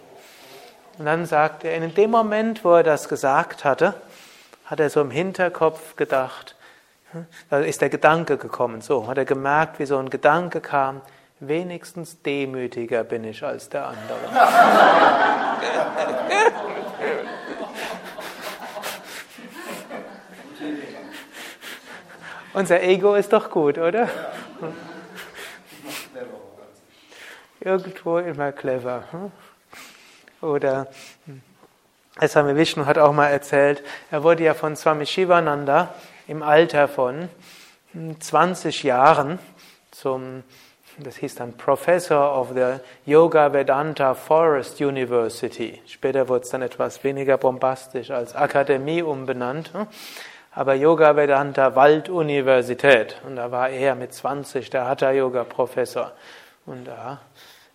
Und 0.99 1.07
dann 1.07 1.27
sagt 1.27 1.65
er, 1.65 1.75
in 1.75 1.93
dem 1.97 2.13
Moment, 2.13 2.65
wo 2.65 2.75
er 2.75 2.85
das 2.85 3.09
gesagt 3.09 3.65
hatte, 3.65 3.93
hat 4.67 4.79
er 4.79 4.89
so 4.89 5.01
im 5.01 5.11
Hinterkopf 5.11 5.97
gedacht, 5.97 6.55
da 7.51 7.59
ist 7.61 7.81
der 7.81 7.89
Gedanke 7.89 8.37
gekommen, 8.37 8.81
so 8.81 9.07
hat 9.07 9.19
er 9.19 9.25
gemerkt, 9.25 9.79
wie 9.79 9.87
so 9.87 9.99
ein 9.99 10.11
Gedanke 10.11 10.61
kam, 10.61 11.01
wenigstens 11.41 12.21
demütiger 12.23 13.05
bin 13.05 13.25
ich 13.25 13.43
als 13.43 13.69
der 13.69 13.87
andere. 13.87 14.19
Unser 22.55 22.83
Ego 22.83 23.15
ist 23.15 23.33
doch 23.33 23.51
gut, 23.51 23.79
oder? 23.79 24.09
Irgendwo 27.61 28.19
immer 28.19 28.53
clever. 28.53 29.05
Hm? 29.11 29.31
Oder 30.41 30.89
Swami 32.27 32.57
Vishnu 32.57 32.87
hat 32.87 32.99
auch 32.99 33.13
mal 33.13 33.29
erzählt, 33.29 33.83
er 34.11 34.23
wurde 34.25 34.45
ja 34.45 34.55
von 34.55 34.75
Swami 34.75 35.07
Shivananda 35.07 35.95
im 36.29 36.43
Alter 36.43 36.89
von 36.89 37.29
20 38.21 38.83
Jahren 38.83 39.39
zum, 39.91 40.45
das 40.99 41.17
hieß 41.17 41.37
dann 41.37 41.57
Professor 41.57 42.39
of 42.39 42.51
the 42.55 42.81
Yoga 43.11 43.53
Vedanta 43.53 44.15
Forest 44.15 44.81
University. 44.81 45.81
Später 45.87 46.29
wurde 46.29 46.45
es 46.45 46.51
dann 46.51 46.61
etwas 46.63 47.03
weniger 47.03 47.39
bombastisch 47.39 48.11
als 48.11 48.37
Akademie 48.37 49.03
umbenannt. 49.03 49.73
Aber 50.53 50.75
Yoga 50.75 51.17
Vedanta 51.17 51.75
Walduniversität. 51.75 53.17
Und 53.27 53.37
da 53.37 53.51
war 53.51 53.71
er 53.71 53.95
mit 53.95 54.13
20 54.13 54.69
der 54.71 54.87
Hatha 54.87 55.11
Yoga 55.13 55.45
Professor. 55.45 56.13
Und 56.67 56.85
da 56.85 57.21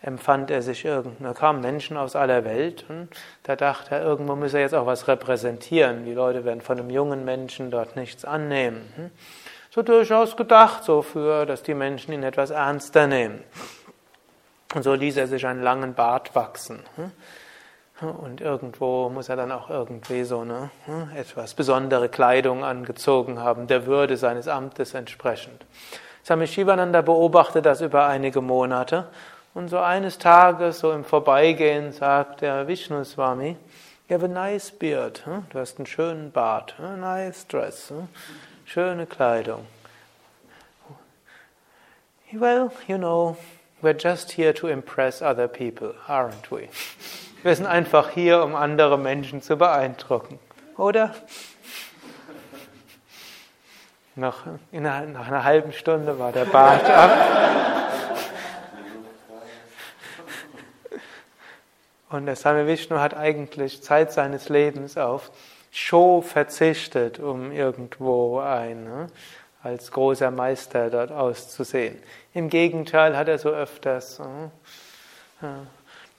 empfand 0.03 0.51
er 0.51 0.61
sich 0.61 0.83
irgend, 0.83 1.23
da 1.23 1.33
kamen 1.33 1.61
Menschen 1.61 1.95
aus 1.95 2.15
aller 2.15 2.43
Welt 2.43 2.85
und 2.89 3.07
da 3.43 3.55
dachte 3.55 3.95
er, 3.95 4.03
irgendwo 4.03 4.35
muss 4.35 4.53
er 4.53 4.59
jetzt 4.59 4.75
auch 4.75 4.85
was 4.85 5.07
repräsentieren. 5.07 6.03
Die 6.03 6.13
Leute 6.13 6.43
werden 6.43 6.59
von 6.59 6.77
einem 6.77 6.89
jungen 6.89 7.23
Menschen 7.23 7.71
dort 7.71 7.95
nichts 7.95 8.25
annehmen. 8.25 8.81
Hm? 8.95 9.11
So 9.71 9.81
durchaus 9.81 10.35
gedacht, 10.35 10.83
so 10.83 11.01
für, 11.01 11.45
dass 11.45 11.63
die 11.63 11.73
Menschen 11.73 12.13
ihn 12.13 12.23
etwas 12.23 12.51
ernster 12.51 13.07
nehmen. 13.07 13.43
Und 14.75 14.83
so 14.83 14.93
ließ 14.93 15.15
er 15.17 15.27
sich 15.27 15.47
einen 15.47 15.63
langen 15.63 15.93
Bart 15.93 16.35
wachsen. 16.35 16.83
Hm? 16.97 17.11
Und 18.09 18.41
irgendwo 18.41 19.07
muss 19.07 19.29
er 19.29 19.37
dann 19.37 19.53
auch 19.53 19.69
irgendwie 19.69 20.25
so 20.25 20.41
eine 20.41 20.69
hm, 20.85 21.11
etwas 21.15 21.53
besondere 21.53 22.09
Kleidung 22.09 22.65
angezogen 22.65 23.39
haben, 23.39 23.67
der 23.67 23.85
Würde 23.85 24.17
seines 24.17 24.49
Amtes 24.49 24.93
entsprechend. 24.95 25.65
Swami 26.25 26.47
Shivananda 26.47 27.01
beobachtet 27.01 27.65
das 27.65 27.79
über 27.79 28.07
einige 28.07 28.41
Monate 28.41 29.07
und 29.53 29.69
so 29.69 29.79
eines 29.79 30.17
Tages, 30.17 30.79
so 30.79 30.91
im 30.91 31.05
Vorbeigehen, 31.05 31.91
sagt 31.91 32.41
der 32.41 32.67
Vishnu 32.67 33.03
Swami, 33.03 33.57
you 34.07 34.15
have 34.15 34.25
a 34.25 34.27
nice 34.27 34.71
beard, 34.71 35.23
du 35.51 35.59
hast 35.59 35.77
einen 35.77 35.85
schönen 35.85 36.31
Bart, 36.31 36.75
a 36.79 36.95
nice 36.97 37.45
dress, 37.47 37.93
schöne 38.65 39.05
Kleidung. 39.05 39.65
Well, 42.31 42.71
you 42.87 42.97
know, 42.97 43.37
we're 43.83 43.93
just 43.93 44.31
here 44.31 44.53
to 44.55 44.67
impress 44.67 45.21
other 45.21 45.47
people, 45.47 45.93
aren't 46.07 46.49
we? 46.49 46.67
Wir 47.43 47.55
sind 47.55 47.67
einfach 47.67 48.09
hier, 48.09 48.43
um 48.43 48.55
andere 48.55 48.97
Menschen 48.97 49.43
zu 49.43 49.55
beeindrucken, 49.55 50.39
oder? 50.77 51.13
Nach, 54.15 54.45
nach 54.71 55.27
einer 55.27 55.43
halben 55.43 55.73
Stunde 55.73 56.17
war 56.17 56.31
der 56.31 56.45
Bart 56.45 56.85
ab. 56.89 57.82
Und 62.13 62.27
der 62.27 62.35
Same 62.35 62.67
Vishnu 62.67 62.99
hat 62.99 63.15
eigentlich 63.15 63.81
Zeit 63.81 64.11
seines 64.11 64.47
Lebens 64.47 64.99
auf 64.99 65.31
Show 65.71 66.21
verzichtet, 66.21 67.19
um 67.19 67.51
irgendwo 67.51 68.37
ein, 68.37 68.83
ne, 68.83 69.07
als 69.63 69.91
großer 69.91 70.29
Meister 70.29 70.91
dort 70.91 71.11
auszusehen. 71.11 71.97
Im 72.35 72.49
Gegenteil 72.49 73.17
hat 73.17 73.29
er 73.29 73.39
so 73.39 73.49
öfters 73.49 74.19
äh, 75.41 75.45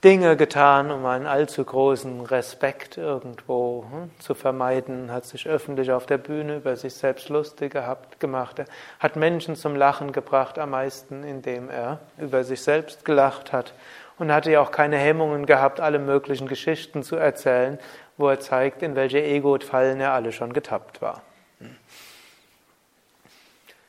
Dinge 0.03 0.35
getan, 0.35 0.91
um 0.91 1.05
einen 1.05 1.27
allzu 1.27 1.63
großen 1.63 2.19
Respekt 2.25 2.97
irgendwo 2.97 3.85
äh, 3.85 4.21
zu 4.21 4.33
vermeiden, 4.33 5.13
hat 5.13 5.23
sich 5.23 5.47
öffentlich 5.47 5.93
auf 5.93 6.05
der 6.05 6.17
Bühne 6.17 6.57
über 6.57 6.75
sich 6.75 6.93
selbst 6.93 7.29
lustig 7.29 7.71
gehabt, 7.71 8.19
gemacht, 8.19 8.59
er 8.59 8.65
hat 8.99 9.15
Menschen 9.15 9.55
zum 9.55 9.77
Lachen 9.77 10.11
gebracht, 10.11 10.59
am 10.59 10.71
meisten, 10.71 11.23
indem 11.23 11.69
er 11.69 11.99
über 12.17 12.43
sich 12.43 12.61
selbst 12.61 13.05
gelacht 13.05 13.53
hat 13.53 13.73
und 14.17 14.31
hatte 14.31 14.51
ja 14.51 14.61
auch 14.61 14.71
keine 14.71 14.97
Hemmungen 14.97 15.45
gehabt, 15.45 15.79
alle 15.79 15.99
möglichen 15.99 16.47
Geschichten 16.47 17.03
zu 17.03 17.15
erzählen, 17.15 17.79
wo 18.17 18.29
er 18.29 18.39
zeigt, 18.39 18.81
in 18.81 18.95
welche 18.95 19.21
Ego-Fallen 19.21 19.99
er 19.99 20.13
alle 20.13 20.31
schon 20.31 20.53
getappt 20.53 21.01
war. 21.01 21.21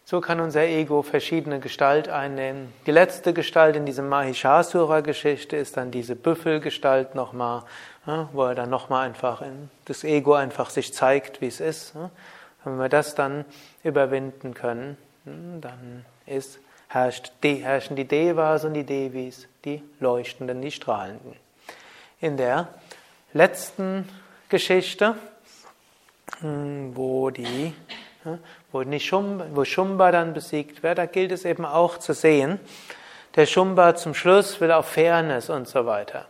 So 0.09 0.21
kann 0.21 0.39
unser 0.39 0.63
Ego 0.63 1.03
verschiedene 1.03 1.59
Gestalt 1.59 2.09
einnehmen. 2.09 2.73
Die 2.87 2.93
letzte 2.93 3.35
Gestalt 3.35 3.75
in 3.75 3.87
diesem 3.87 4.09
Mahishasura-Geschichte 4.09 5.57
ist 5.57 5.77
dann 5.77 5.91
diese 5.91 6.15
Büffelgestalt 6.15 7.17
nochmal, 7.17 7.65
wo 8.33 8.45
er 8.45 8.55
dann 8.55 8.71
nochmal 8.71 9.07
einfach 9.07 9.43
in 9.43 9.69
das 9.87 10.05
Ego 10.05 10.35
einfach 10.35 10.71
sich 10.71 10.95
zeigt, 10.95 11.41
wie 11.41 11.49
es 11.49 11.59
ist. 11.59 11.95
Wenn 12.63 12.77
wir 12.77 12.89
das 12.89 13.17
dann 13.17 13.45
überwinden 13.83 14.55
können, 14.55 14.97
dann 15.25 16.05
ist 16.25 16.61
herrscht, 16.89 17.33
herrschen 17.43 17.97
die 17.97 18.07
Devas 18.07 18.65
und 18.65 18.75
die 18.75 18.85
Devis, 18.85 19.49
die 19.65 19.83
Leuchtenden, 20.01 20.63
die 20.63 20.71
Strahlenden. 20.71 21.35
In 22.21 22.37
der 22.37 22.69
letzten 23.33 24.09
Geschichte, 24.49 25.17
hm, 26.41 26.97
wo 26.97 27.31
die 27.31 27.75
wo, 28.73 28.83
Nishumba, 28.83 29.47
wo 29.53 29.65
Shumba 29.65 30.11
dann 30.11 30.35
besiegt 30.35 30.83
wird, 30.83 30.99
da 30.99 31.07
gilt 31.07 31.33
es 31.33 31.45
eben 31.45 31.65
auch 31.65 31.99
zu 31.99 32.13
sehen, 32.13 32.59
der 33.37 33.47
Shumba 33.47 33.95
zum 33.95 34.15
Schluss 34.15 34.61
will 34.61 34.73
auf 34.73 34.87
Fairness 34.87 35.51
und 35.51 35.69
so 35.69 35.87
weiter. 35.87 36.27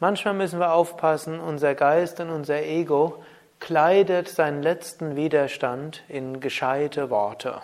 Manchmal 0.00 0.34
müssen 0.34 0.60
wir 0.60 0.72
aufpassen, 0.72 1.40
unser 1.40 1.74
Geist 1.74 2.20
und 2.20 2.30
unser 2.30 2.62
Ego 2.62 3.22
kleidet 3.60 4.28
seinen 4.28 4.62
letzten 4.62 5.16
Widerstand 5.16 6.02
in 6.08 6.40
gescheite 6.40 7.10
Worte. 7.10 7.60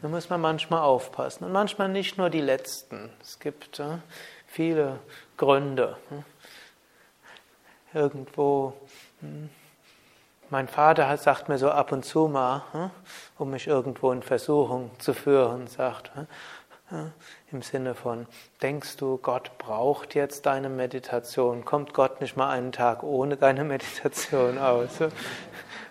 Da 0.00 0.08
muss 0.08 0.30
man 0.30 0.40
manchmal 0.40 0.82
aufpassen. 0.82 1.44
Und 1.44 1.52
manchmal 1.52 1.88
nicht 1.88 2.18
nur 2.18 2.30
die 2.30 2.40
letzten. 2.40 3.10
Es 3.20 3.38
gibt 3.40 3.82
viele 4.46 5.00
Gründe. 5.36 5.96
Hm. 6.08 6.24
Irgendwo, 7.94 8.74
hm. 9.20 9.50
mein 10.50 10.68
Vater 10.68 11.16
sagt 11.16 11.48
mir 11.48 11.58
so 11.58 11.70
ab 11.70 11.90
und 11.90 12.04
zu 12.04 12.28
mal, 12.28 12.62
hm, 12.72 12.90
um 13.38 13.50
mich 13.50 13.66
irgendwo 13.66 14.12
in 14.12 14.22
Versuchung 14.22 14.90
zu 14.98 15.14
führen, 15.14 15.66
sagt, 15.66 16.10
im 17.52 17.62
Sinne 17.62 17.94
von, 17.94 18.26
denkst 18.62 18.96
du, 18.96 19.18
Gott 19.18 19.58
braucht 19.58 20.14
jetzt 20.14 20.46
deine 20.46 20.68
Meditation? 20.68 21.64
Kommt 21.64 21.92
Gott 21.92 22.20
nicht 22.20 22.36
mal 22.36 22.50
einen 22.50 22.72
Tag 22.72 23.02
ohne 23.02 23.36
deine 23.36 23.64
Meditation 23.64 24.58
aus? 24.58 24.90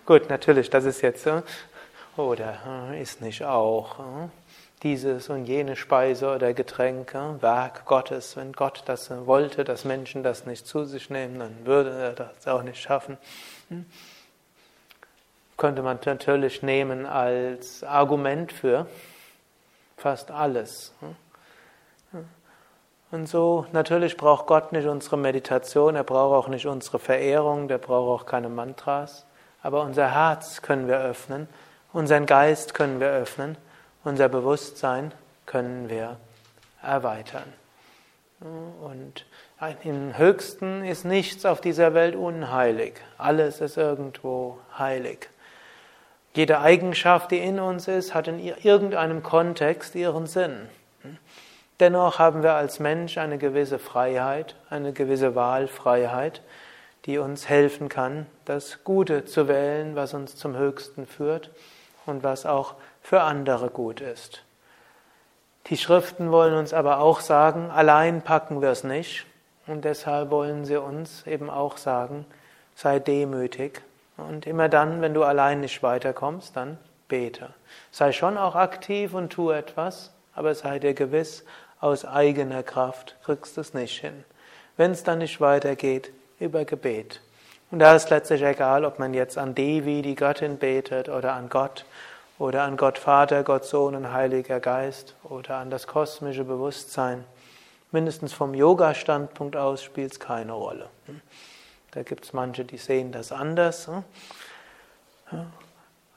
Gut, 0.05 0.29
natürlich, 0.29 0.69
das 0.69 0.85
ist 0.85 1.01
jetzt 1.01 1.27
oder 2.17 2.91
äh, 2.91 3.01
ist 3.01 3.21
nicht 3.21 3.43
auch 3.43 3.97
dieses 4.83 5.29
und 5.29 5.45
jene 5.45 5.75
Speise 5.75 6.33
oder 6.33 6.53
Getränke, 6.53 7.37
Werk 7.41 7.85
Gottes. 7.85 8.35
Wenn 8.37 8.53
Gott 8.53 8.83
das 8.85 9.09
wollte, 9.25 9.63
dass 9.63 9.85
Menschen 9.85 10.23
das 10.23 10.45
nicht 10.45 10.67
zu 10.67 10.85
sich 10.85 11.09
nehmen, 11.09 11.39
dann 11.39 11.65
würde 11.65 11.91
er 11.91 12.13
das 12.13 12.47
auch 12.47 12.61
nicht 12.61 12.79
schaffen. 12.79 13.17
Hm? 13.69 13.85
Könnte 15.57 15.81
man 15.81 15.99
natürlich 16.05 16.61
nehmen 16.61 17.05
als 17.07 17.83
Argument 17.83 18.51
für 18.51 18.85
fast 19.97 20.29
alles. 20.29 20.93
Hm? 20.99 21.15
Und 23.09 23.27
so, 23.27 23.65
natürlich 23.71 24.17
braucht 24.17 24.47
Gott 24.47 24.73
nicht 24.73 24.85
unsere 24.85 25.15
Meditation, 25.15 25.95
er 25.95 26.03
braucht 26.03 26.35
auch 26.35 26.49
nicht 26.49 26.65
unsere 26.67 26.99
Verehrung, 26.99 27.69
der 27.69 27.77
braucht 27.77 28.23
auch 28.23 28.25
keine 28.25 28.49
Mantras, 28.49 29.25
aber 29.63 29.81
unser 29.83 30.13
Herz 30.13 30.61
können 30.61 30.89
wir 30.89 30.99
öffnen, 30.99 31.47
unseren 31.97 32.27
Geist 32.27 32.73
können 32.75 32.99
wir 32.99 33.09
öffnen 33.09 33.57
unser 34.03 34.29
Bewusstsein 34.29 35.11
können 35.45 35.89
wir 35.89 36.15
erweitern. 36.81 37.51
Und 38.39 39.25
im 39.83 40.17
Höchsten 40.17 40.85
ist 40.85 41.03
nichts 41.03 41.45
auf 41.45 41.59
dieser 41.59 41.93
Welt 41.93 42.15
unheilig. 42.15 43.01
Alles 43.17 43.59
ist 43.59 43.75
irgendwo 43.75 44.59
heilig. 44.77 45.27
Jede 46.33 46.59
Eigenschaft, 46.59 47.31
die 47.31 47.39
in 47.39 47.59
uns 47.59 47.89
ist, 47.89 48.13
hat 48.13 48.29
in 48.29 48.39
irgendeinem 48.39 49.23
Kontext 49.23 49.95
ihren 49.95 50.27
Sinn. 50.27 50.69
Dennoch 51.81 52.19
haben 52.19 52.43
wir 52.43 52.53
als 52.53 52.79
Mensch 52.79 53.17
eine 53.17 53.37
gewisse 53.37 53.79
Freiheit, 53.79 54.55
eine 54.69 54.93
gewisse 54.93 55.35
Wahlfreiheit, 55.35 56.41
die 57.05 57.17
uns 57.17 57.49
helfen 57.49 57.89
kann, 57.89 58.27
das 58.45 58.83
Gute 58.83 59.25
zu 59.25 59.49
wählen, 59.49 59.97
was 59.97 60.13
uns 60.13 60.35
zum 60.37 60.55
Höchsten 60.55 61.07
führt 61.07 61.49
und 62.07 62.23
was 62.23 62.45
auch 62.45 62.75
für 63.01 63.21
andere 63.21 63.69
gut 63.69 64.01
ist. 64.01 64.43
Die 65.67 65.77
Schriften 65.77 66.31
wollen 66.31 66.53
uns 66.53 66.73
aber 66.73 66.99
auch 66.99 67.19
sagen, 67.19 67.69
allein 67.69 68.21
packen 68.21 68.61
wir 68.61 68.69
es 68.69 68.83
nicht. 68.83 69.25
Und 69.67 69.83
deshalb 69.83 70.31
wollen 70.31 70.63
sie 70.63 70.77
uns 70.77 71.27
eben 71.27 71.49
auch 71.49 71.75
sagen, 71.77 72.25
sei 72.73 72.99
demütig. 72.99 73.81
Und 74.15 74.47
immer 74.47 74.69
dann, 74.69 75.01
wenn 75.01 75.13
du 75.13 75.23
allein 75.23 75.59
nicht 75.59 75.83
weiterkommst, 75.83 76.55
dann 76.55 76.77
bete. 77.09 77.53
Sei 77.91 78.13
schon 78.13 78.37
auch 78.37 78.55
aktiv 78.55 79.13
und 79.13 79.29
tu 79.29 79.51
etwas, 79.51 80.13
aber 80.33 80.55
sei 80.55 80.79
dir 80.79 80.93
gewiss, 80.93 81.43
aus 81.79 82.05
eigener 82.05 82.63
Kraft 82.63 83.17
kriegst 83.23 83.57
du 83.57 83.61
es 83.61 83.73
nicht 83.73 83.99
hin. 83.99 84.23
Wenn 84.77 84.91
es 84.91 85.03
dann 85.03 85.19
nicht 85.19 85.41
weitergeht, 85.41 86.11
über 86.39 86.63
Gebet. 86.63 87.21
Und 87.69 87.79
da 87.79 87.95
ist 87.95 88.09
letztlich 88.09 88.43
egal, 88.43 88.85
ob 88.85 88.97
man 88.97 89.13
jetzt 89.13 89.37
an 89.37 89.53
Devi, 89.53 90.01
die 90.01 90.15
Göttin, 90.15 90.57
betet 90.57 91.09
oder 91.09 91.33
an 91.33 91.49
Gott 91.49 91.85
oder 92.39 92.63
an 92.63 92.77
Gott 92.77 92.97
Vater, 92.97 93.43
Gott 93.43 93.65
Sohn 93.65 93.95
und 93.95 94.13
Heiliger 94.13 94.59
Geist 94.59 95.15
oder 95.23 95.57
an 95.57 95.69
das 95.69 95.85
kosmische 95.85 96.45
Bewusstsein. 96.45 97.25
Mindestens 97.91 98.33
vom 98.33 98.53
Yoga-Standpunkt 98.53 99.57
aus 99.57 99.83
spielt 99.83 100.13
es 100.13 100.19
keine 100.19 100.53
Rolle. 100.53 100.87
Da 101.91 102.03
gibt 102.03 102.25
es 102.25 102.33
manche, 102.33 102.63
die 102.63 102.77
sehen 102.77 103.11
das 103.11 103.31
anders. 103.31 103.89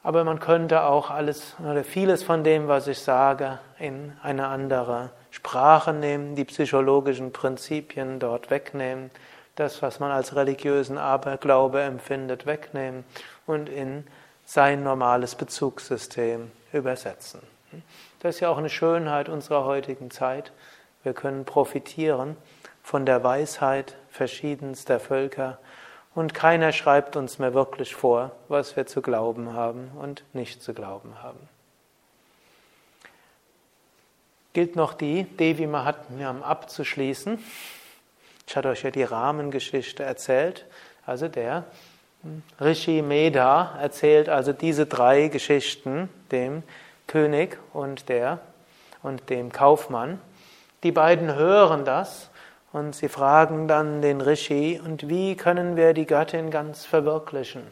Aber 0.03 0.25
man 0.25 0.41
könnte 0.41 0.83
auch 0.83 1.11
alles 1.11 1.55
oder 1.59 1.85
vieles 1.85 2.23
von 2.23 2.45
dem, 2.45 2.69
was 2.69 2.87
ich 2.87 3.01
sage, 3.01 3.59
in 3.79 4.13
eine 4.23 4.47
andere 4.47 5.11
Sprache 5.31 5.93
nehmen, 5.93 6.37
die 6.37 6.45
psychologischen 6.45 7.33
Prinzipien 7.33 8.19
dort 8.19 8.51
wegnehmen, 8.51 9.11
das, 9.61 9.83
was 9.83 10.01
man 10.01 10.11
als 10.11 10.35
religiösen 10.35 10.99
Aberglaube 10.99 11.83
empfindet, 11.83 12.47
wegnehmen 12.47 13.05
und 13.47 13.69
in 13.69 14.07
sein 14.45 14.83
normales 14.83 15.35
Bezugssystem 15.35 16.51
übersetzen. 16.73 17.41
Das 18.21 18.37
ist 18.37 18.41
ja 18.41 18.49
auch 18.49 18.59
eine 18.59 18.71
Schönheit 18.71 19.29
unserer 19.29 19.65
heutigen 19.65 20.11
Zeit. 20.11 20.53
Wir 21.03 21.13
können 21.13 21.45
profitieren 21.45 22.37
von 22.83 23.07
der 23.07 23.23
Weisheit 23.23 23.97
verschiedenster 24.11 24.99
Völker 24.99 25.59
und 26.15 26.35
keiner 26.35 26.73
schreibt 26.73 27.15
uns 27.15 27.39
mehr 27.39 27.55
wirklich 27.55 27.95
vor, 27.95 28.33
was 28.49 28.77
wir 28.77 28.87
zu 28.87 29.03
glauben 29.03 29.53
haben 29.53 29.91
und 30.01 30.25
nicht 30.33 30.63
zu 30.63 30.75
glauben 30.75 31.23
haben. 31.23 31.49
Gilt 34.53 34.75
noch 34.75 34.95
die 34.95 35.25
Devi 35.25 35.69
Mahatmyam 35.69 36.43
abzuschließen. 36.43 37.39
Ich 38.51 38.57
hatte 38.57 38.71
euch 38.71 38.83
ja 38.83 38.91
die 38.91 39.05
Rahmengeschichte 39.05 40.03
erzählt, 40.03 40.67
also 41.07 41.29
der 41.29 41.63
Rishi 42.61 43.01
Meda 43.01 43.79
erzählt 43.81 44.29
also 44.29 44.53
diese 44.53 44.87
drei 44.87 45.29
Geschichten 45.29 46.09
dem 46.33 46.65
König 47.07 47.59
und, 47.73 48.09
der, 48.09 48.41
und 49.05 49.31
dem 49.31 49.53
Kaufmann. 49.53 50.21
Die 50.83 50.91
beiden 50.91 51.33
hören 51.33 51.85
das 51.85 52.29
und 52.73 52.97
sie 52.97 53.09
fragen 53.09 53.69
dann 53.69 54.03
den 54.03 54.21
Rishi, 54.21 54.81
und 54.85 55.09
wie 55.09 55.37
können 55.37 55.77
wir 55.77 55.95
die 55.95 56.07
Göttin 56.07 56.51
ganz 56.51 56.85
verwirklichen? 56.85 57.63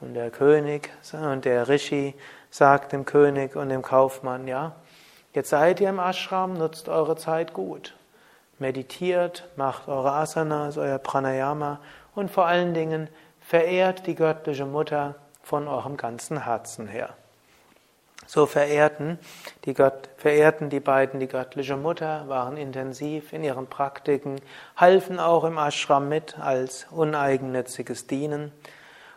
Und 0.00 0.14
der 0.14 0.30
König 0.30 0.88
und 1.12 1.44
der 1.44 1.68
Rishi 1.68 2.14
sagt 2.48 2.92
dem 2.92 3.04
König 3.04 3.54
und 3.54 3.68
dem 3.68 3.82
Kaufmann, 3.82 4.48
ja, 4.48 4.76
jetzt 5.34 5.50
seid 5.50 5.78
ihr 5.82 5.90
im 5.90 5.98
Ashram, 5.98 6.54
nutzt 6.54 6.88
eure 6.88 7.16
Zeit 7.16 7.52
gut. 7.52 7.92
Meditiert, 8.58 9.48
macht 9.56 9.88
eure 9.88 10.12
Asanas, 10.12 10.78
euer 10.78 10.98
Pranayama 10.98 11.80
und 12.14 12.30
vor 12.30 12.46
allen 12.46 12.74
Dingen 12.74 13.08
verehrt 13.40 14.06
die 14.06 14.14
göttliche 14.14 14.66
Mutter 14.66 15.16
von 15.42 15.68
eurem 15.68 15.96
ganzen 15.96 16.44
Herzen 16.44 16.86
her. 16.88 17.14
So 18.26 18.46
verehrten 18.46 19.18
die, 19.64 19.74
Gott, 19.74 20.08
verehrten 20.16 20.70
die 20.70 20.80
beiden 20.80 21.20
die 21.20 21.28
göttliche 21.28 21.76
Mutter, 21.76 22.26
waren 22.28 22.56
intensiv 22.56 23.32
in 23.32 23.44
ihren 23.44 23.66
Praktiken, 23.66 24.40
halfen 24.76 25.20
auch 25.20 25.44
im 25.44 25.58
Ashram 25.58 26.08
mit 26.08 26.38
als 26.38 26.86
uneigennütziges 26.90 28.06
Dienen. 28.06 28.52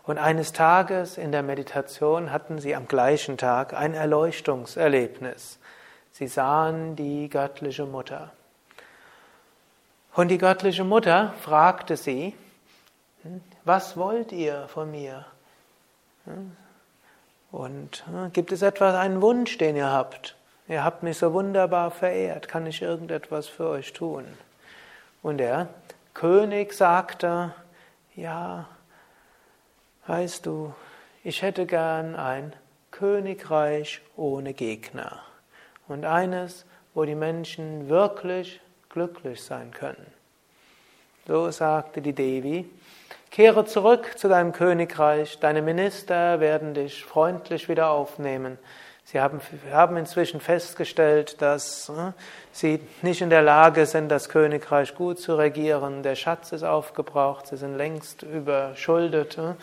Und 0.03 0.17
eines 0.17 0.53
Tages 0.53 1.17
in 1.17 1.31
der 1.31 1.43
Meditation 1.43 2.31
hatten 2.31 2.59
sie 2.59 2.75
am 2.75 2.87
gleichen 2.87 3.37
Tag 3.37 3.73
ein 3.73 3.93
Erleuchtungserlebnis. 3.93 5.59
Sie 6.11 6.27
sahen 6.27 6.95
die 6.95 7.29
göttliche 7.29 7.85
Mutter. 7.85 8.31
Und 10.17 10.29
die 10.29 10.39
göttliche 10.39 10.83
Mutter 10.83 11.35
fragte 11.41 11.95
sie, 11.95 12.33
was 13.65 13.97
wollt 13.97 14.31
ihr 14.31 14.67
von 14.67 14.89
mir? 14.89 15.27
Und 17.51 18.03
gibt 18.33 18.51
es 18.51 18.63
etwas, 18.63 18.95
einen 18.95 19.21
Wunsch, 19.21 19.59
den 19.59 19.75
ihr 19.75 19.91
habt? 19.91 20.35
Ihr 20.67 20.83
habt 20.83 21.03
mich 21.03 21.19
so 21.19 21.33
wunderbar 21.33 21.91
verehrt, 21.91 22.47
kann 22.47 22.65
ich 22.65 22.81
irgendetwas 22.81 23.47
für 23.47 23.67
euch 23.69 23.93
tun? 23.93 24.25
Und 25.21 25.37
der 25.37 25.69
König 26.15 26.73
sagte, 26.73 27.53
ja, 28.15 28.67
weißt 30.07 30.47
du, 30.47 30.73
ich 31.23 31.43
hätte 31.43 31.67
gern 31.67 32.15
ein 32.15 32.53
Königreich 32.89 34.01
ohne 34.15 34.55
Gegner 34.55 35.19
und 35.87 36.05
eines, 36.05 36.65
wo 36.95 37.05
die 37.05 37.13
Menschen 37.13 37.87
wirklich 37.87 38.61
glücklich 38.89 39.43
sein 39.43 39.71
können. 39.71 40.05
So 41.27 41.51
sagte 41.51 42.01
die 42.01 42.13
Devi, 42.13 42.69
Kehre 43.31 43.65
zurück 43.65 44.17
zu 44.17 44.29
deinem 44.29 44.53
Königreich, 44.53 45.39
deine 45.39 45.61
Minister 45.61 46.39
werden 46.39 46.73
dich 46.73 47.03
freundlich 47.03 47.67
wieder 47.67 47.89
aufnehmen. 47.89 48.57
Sie 49.03 49.21
haben, 49.21 49.39
haben 49.71 49.95
inzwischen 49.95 50.41
festgestellt, 50.41 51.41
dass 51.41 51.87
äh, 51.89 52.11
sie 52.51 52.81
nicht 53.01 53.21
in 53.21 53.29
der 53.29 53.41
Lage 53.41 53.85
sind, 53.85 54.09
das 54.09 54.27
Königreich 54.27 54.95
gut 54.95 55.19
zu 55.19 55.35
regieren. 55.35 56.03
Der 56.03 56.15
Schatz 56.15 56.51
ist 56.51 56.63
aufgebraucht, 56.63 57.47
sie 57.47 57.57
sind 57.57 57.77
längst 57.77 58.23
überschuldet. 58.23 59.37
Äh. 59.37 59.53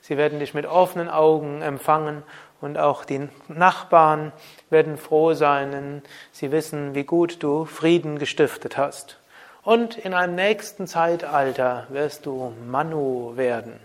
Sie 0.00 0.16
werden 0.16 0.38
dich 0.38 0.54
mit 0.54 0.66
offenen 0.66 1.08
Augen 1.08 1.62
empfangen 1.62 2.22
und 2.60 2.78
auch 2.78 3.04
die 3.04 3.28
Nachbarn 3.48 4.32
werden 4.70 4.96
froh 4.96 5.34
sein, 5.34 6.02
sie 6.32 6.50
wissen, 6.50 6.94
wie 6.94 7.04
gut 7.04 7.42
du 7.42 7.64
Frieden 7.64 8.18
gestiftet 8.18 8.76
hast. 8.76 9.18
Und 9.62 9.98
in 9.98 10.14
einem 10.14 10.34
nächsten 10.34 10.86
Zeitalter 10.86 11.86
wirst 11.90 12.26
du 12.26 12.54
Manu 12.66 13.36
werden, 13.36 13.78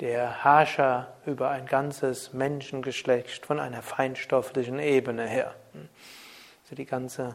der 0.00 0.44
Herrscher 0.44 1.08
über 1.26 1.50
ein 1.50 1.66
ganzes 1.66 2.32
Menschengeschlecht 2.32 3.44
von 3.44 3.60
einer 3.60 3.82
feinstofflichen 3.82 4.78
Ebene 4.78 5.26
her. 5.26 5.54
Also 5.74 6.76
die 6.76 6.86
ganze 6.86 7.34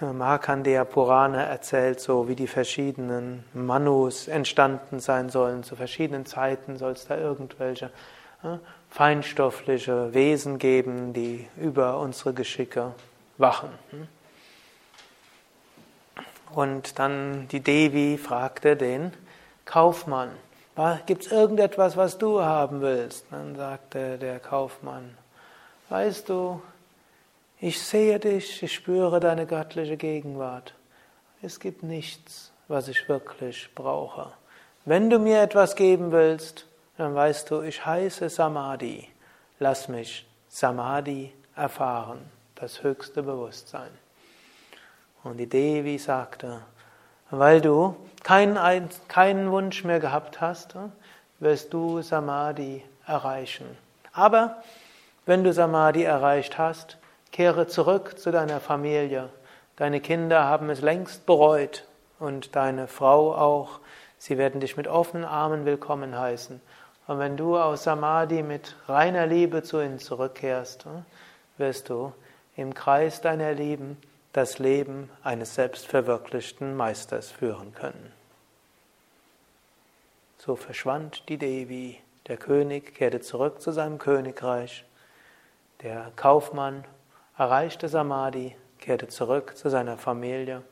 Markandeya 0.00 0.84
Purana 0.84 1.44
erzählt 1.44 2.00
so, 2.00 2.28
wie 2.28 2.34
die 2.34 2.48
verschiedenen 2.48 3.44
Manus 3.52 4.26
entstanden 4.26 4.98
sein 4.98 5.28
sollen. 5.28 5.62
Zu 5.62 5.76
verschiedenen 5.76 6.26
Zeiten 6.26 6.76
soll 6.76 6.92
es 6.92 7.06
da 7.06 7.16
irgendwelche 7.16 7.90
feinstoffliche 8.92 10.12
Wesen 10.14 10.58
geben, 10.58 11.12
die 11.12 11.48
über 11.56 11.98
unsere 11.98 12.34
Geschicke 12.34 12.94
wachen. 13.38 13.70
Und 16.52 16.98
dann 16.98 17.48
die 17.48 17.60
Devi 17.60 18.18
fragte 18.18 18.76
den 18.76 19.12
Kaufmann, 19.64 20.30
gibt 21.06 21.24
es 21.24 21.32
irgendetwas, 21.32 21.96
was 21.96 22.18
du 22.18 22.42
haben 22.42 22.82
willst? 22.82 23.26
Dann 23.30 23.56
sagte 23.56 24.18
der 24.18 24.38
Kaufmann, 24.38 25.16
weißt 25.88 26.28
du, 26.28 26.60
Ich 27.64 27.80
sehe 27.80 28.18
dich, 28.18 28.60
ich 28.64 28.74
spüre 28.74 29.20
deine 29.20 29.46
göttliche 29.46 29.96
Gegenwart. 29.96 30.74
Es 31.42 31.60
gibt 31.60 31.84
nichts, 31.84 32.50
was 32.66 32.88
ich 32.88 33.08
wirklich 33.08 33.68
brauche. 33.76 34.32
Wenn 34.84 35.10
du 35.10 35.20
mir 35.20 35.40
etwas 35.42 35.76
geben 35.76 36.10
willst, 36.10 36.66
dann 36.96 37.14
weißt 37.14 37.50
du, 37.50 37.62
ich 37.62 37.84
heiße 37.84 38.28
Samadhi. 38.28 39.08
Lass 39.58 39.88
mich 39.88 40.26
Samadhi 40.48 41.32
erfahren, 41.56 42.20
das 42.54 42.82
höchste 42.82 43.22
Bewusstsein. 43.22 43.90
Und 45.24 45.36
die 45.36 45.48
Devi 45.48 45.98
sagte, 45.98 46.62
weil 47.30 47.60
du 47.60 47.96
keinen, 48.22 48.88
keinen 49.08 49.50
Wunsch 49.50 49.84
mehr 49.84 50.00
gehabt 50.00 50.40
hast, 50.40 50.74
wirst 51.40 51.72
du 51.72 52.02
Samadhi 52.02 52.84
erreichen. 53.06 53.66
Aber 54.12 54.62
wenn 55.24 55.44
du 55.44 55.52
Samadhi 55.52 56.02
erreicht 56.02 56.58
hast, 56.58 56.98
kehre 57.30 57.66
zurück 57.66 58.18
zu 58.18 58.30
deiner 58.30 58.60
Familie. 58.60 59.30
Deine 59.76 60.00
Kinder 60.00 60.44
haben 60.44 60.68
es 60.70 60.80
längst 60.82 61.24
bereut 61.24 61.86
und 62.18 62.54
deine 62.54 62.86
Frau 62.86 63.34
auch. 63.34 63.80
Sie 64.18 64.38
werden 64.38 64.60
dich 64.60 64.76
mit 64.76 64.86
offenen 64.86 65.24
Armen 65.24 65.64
willkommen 65.64 66.18
heißen. 66.18 66.60
Und 67.06 67.18
wenn 67.18 67.36
du 67.36 67.58
aus 67.58 67.84
Samadhi 67.84 68.42
mit 68.42 68.76
reiner 68.86 69.26
Liebe 69.26 69.62
zu 69.62 69.80
ihnen 69.80 69.98
zurückkehrst, 69.98 70.86
wirst 71.58 71.88
du 71.88 72.12
im 72.56 72.74
Kreis 72.74 73.20
deiner 73.20 73.52
Lieben 73.52 73.96
das 74.32 74.58
Leben 74.58 75.10
eines 75.22 75.54
selbstverwirklichten 75.54 76.76
Meisters 76.76 77.30
führen 77.30 77.74
können. 77.74 78.12
So 80.38 80.56
verschwand 80.56 81.28
die 81.28 81.38
Devi, 81.38 82.00
der 82.28 82.36
König 82.36 82.94
kehrte 82.94 83.20
zurück 83.20 83.60
zu 83.60 83.72
seinem 83.72 83.98
Königreich, 83.98 84.84
der 85.82 86.12
Kaufmann 86.16 86.84
erreichte 87.36 87.88
Samadhi, 87.88 88.56
kehrte 88.78 89.08
zurück 89.08 89.56
zu 89.56 89.68
seiner 89.68 89.98
Familie 89.98 90.62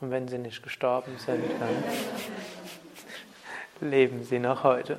und 0.00 0.10
wenn 0.10 0.28
sie 0.28 0.38
nicht 0.38 0.62
gestorben 0.62 1.18
sind, 1.18 1.44
dann 1.60 1.84
leben 3.90 4.24
sie 4.24 4.38
noch 4.38 4.64
heute. 4.64 4.98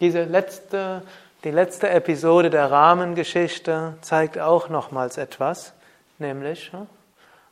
Diese 0.00 0.24
letzte, 0.24 1.02
die 1.44 1.50
letzte 1.50 1.88
Episode 1.88 2.50
der 2.50 2.70
Rahmengeschichte 2.70 3.94
zeigt 4.02 4.38
auch 4.38 4.68
nochmals 4.68 5.16
etwas. 5.16 5.72
Nämlich 6.18 6.70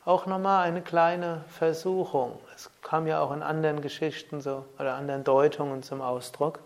auch 0.05 0.27
nochmal 0.27 0.67
eine 0.67 0.83
kleine 0.83 1.45
Versuchung. 1.49 2.39
Es 2.55 2.71
kam 2.83 3.07
ja 3.07 3.21
auch 3.21 3.33
in 3.33 3.43
anderen 3.43 3.81
Geschichten 3.81 4.41
so 4.41 4.65
oder 4.79 4.95
anderen 4.95 5.25
Deutungen 5.25 5.83
zum 5.83 6.03
Ausdruck. 6.03 6.61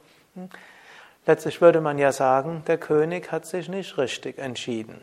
Letztlich 1.26 1.60
würde 1.60 1.80
man 1.80 1.98
ja 1.98 2.10
sagen, 2.10 2.62
der 2.66 2.78
König 2.78 3.30
hat 3.30 3.46
sich 3.46 3.68
nicht 3.68 3.98
richtig 3.98 4.38
entschieden. 4.38 5.02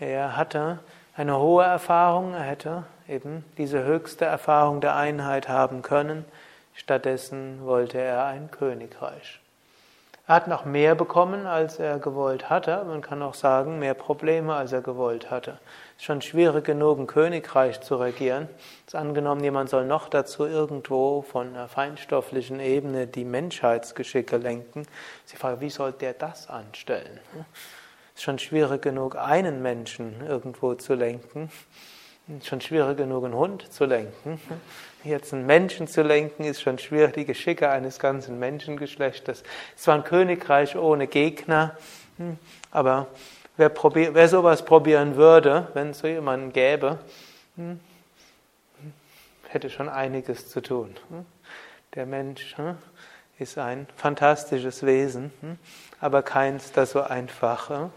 Er 0.00 0.36
hatte 0.36 0.80
eine 1.16 1.38
hohe 1.38 1.64
Erfahrung, 1.64 2.34
er 2.34 2.42
hätte 2.42 2.84
eben 3.08 3.44
diese 3.58 3.84
höchste 3.84 4.24
Erfahrung 4.24 4.80
der 4.80 4.96
Einheit 4.96 5.48
haben 5.48 5.82
können. 5.82 6.24
Stattdessen 6.74 7.64
wollte 7.64 7.98
er 7.98 8.24
ein 8.26 8.50
Königreich. 8.50 9.40
Er 10.26 10.36
hat 10.36 10.48
noch 10.48 10.64
mehr 10.64 10.94
bekommen, 10.94 11.46
als 11.46 11.78
er 11.78 11.98
gewollt 11.98 12.48
hatte. 12.48 12.82
Man 12.86 13.02
kann 13.02 13.22
auch 13.22 13.34
sagen, 13.34 13.78
mehr 13.78 13.92
Probleme, 13.92 14.54
als 14.54 14.72
er 14.72 14.80
gewollt 14.80 15.30
hatte. 15.30 15.58
Es 15.96 16.02
ist 16.02 16.04
schon 16.04 16.22
schwierig 16.22 16.64
genug, 16.64 16.98
ein 16.98 17.06
Königreich 17.06 17.82
zu 17.82 17.96
regieren. 17.96 18.48
Ist 18.86 18.94
angenommen, 18.94 19.44
jemand 19.44 19.68
soll 19.68 19.84
noch 19.84 20.08
dazu 20.08 20.46
irgendwo 20.46 21.20
von 21.20 21.48
einer 21.48 21.68
feinstofflichen 21.68 22.58
Ebene 22.58 23.06
die 23.06 23.26
Menschheitsgeschicke 23.26 24.38
lenken. 24.38 24.86
Sie 25.26 25.36
fragen, 25.36 25.60
wie 25.60 25.68
soll 25.68 25.92
der 25.92 26.14
das 26.14 26.48
anstellen? 26.48 27.20
Es 28.14 28.20
ist 28.20 28.22
schon 28.22 28.38
schwierig 28.38 28.80
genug, 28.80 29.16
einen 29.16 29.60
Menschen 29.60 30.26
irgendwo 30.26 30.74
zu 30.74 30.94
lenken. 30.94 31.50
Schon 32.42 32.62
schwierig 32.62 32.96
genug, 32.96 33.24
einen 33.24 33.34
Hund 33.34 33.70
zu 33.70 33.84
lenken. 33.84 34.40
Jetzt 35.02 35.34
einen 35.34 35.44
Menschen 35.44 35.86
zu 35.86 36.02
lenken, 36.02 36.44
ist 36.44 36.62
schon 36.62 36.78
schwierig. 36.78 37.12
Die 37.12 37.26
Geschicke 37.26 37.68
eines 37.68 37.98
ganzen 37.98 38.38
Menschengeschlechtes. 38.38 39.42
Es 39.76 39.86
war 39.86 39.96
ein 39.96 40.04
Königreich 40.04 40.74
ohne 40.74 41.06
Gegner, 41.06 41.76
hm, 42.16 42.38
aber 42.70 43.08
wer, 43.58 43.68
probier, 43.68 44.14
wer 44.14 44.26
sowas 44.28 44.64
probieren 44.64 45.16
würde, 45.16 45.68
wenn 45.74 45.90
es 45.90 45.98
so 45.98 46.06
jemanden 46.06 46.54
gäbe, 46.54 46.98
hm, 47.56 47.78
hätte 49.48 49.68
schon 49.68 49.90
einiges 49.90 50.48
zu 50.48 50.62
tun. 50.62 50.96
Hm. 51.10 51.26
Der 51.94 52.06
Mensch 52.06 52.56
ist 53.38 53.58
ein 53.58 53.86
fantastisches 53.96 54.86
Wesen, 54.86 55.30
aber 56.00 56.22
keins, 56.22 56.72
das 56.72 56.92
so 56.92 57.02
einfach 57.02 57.90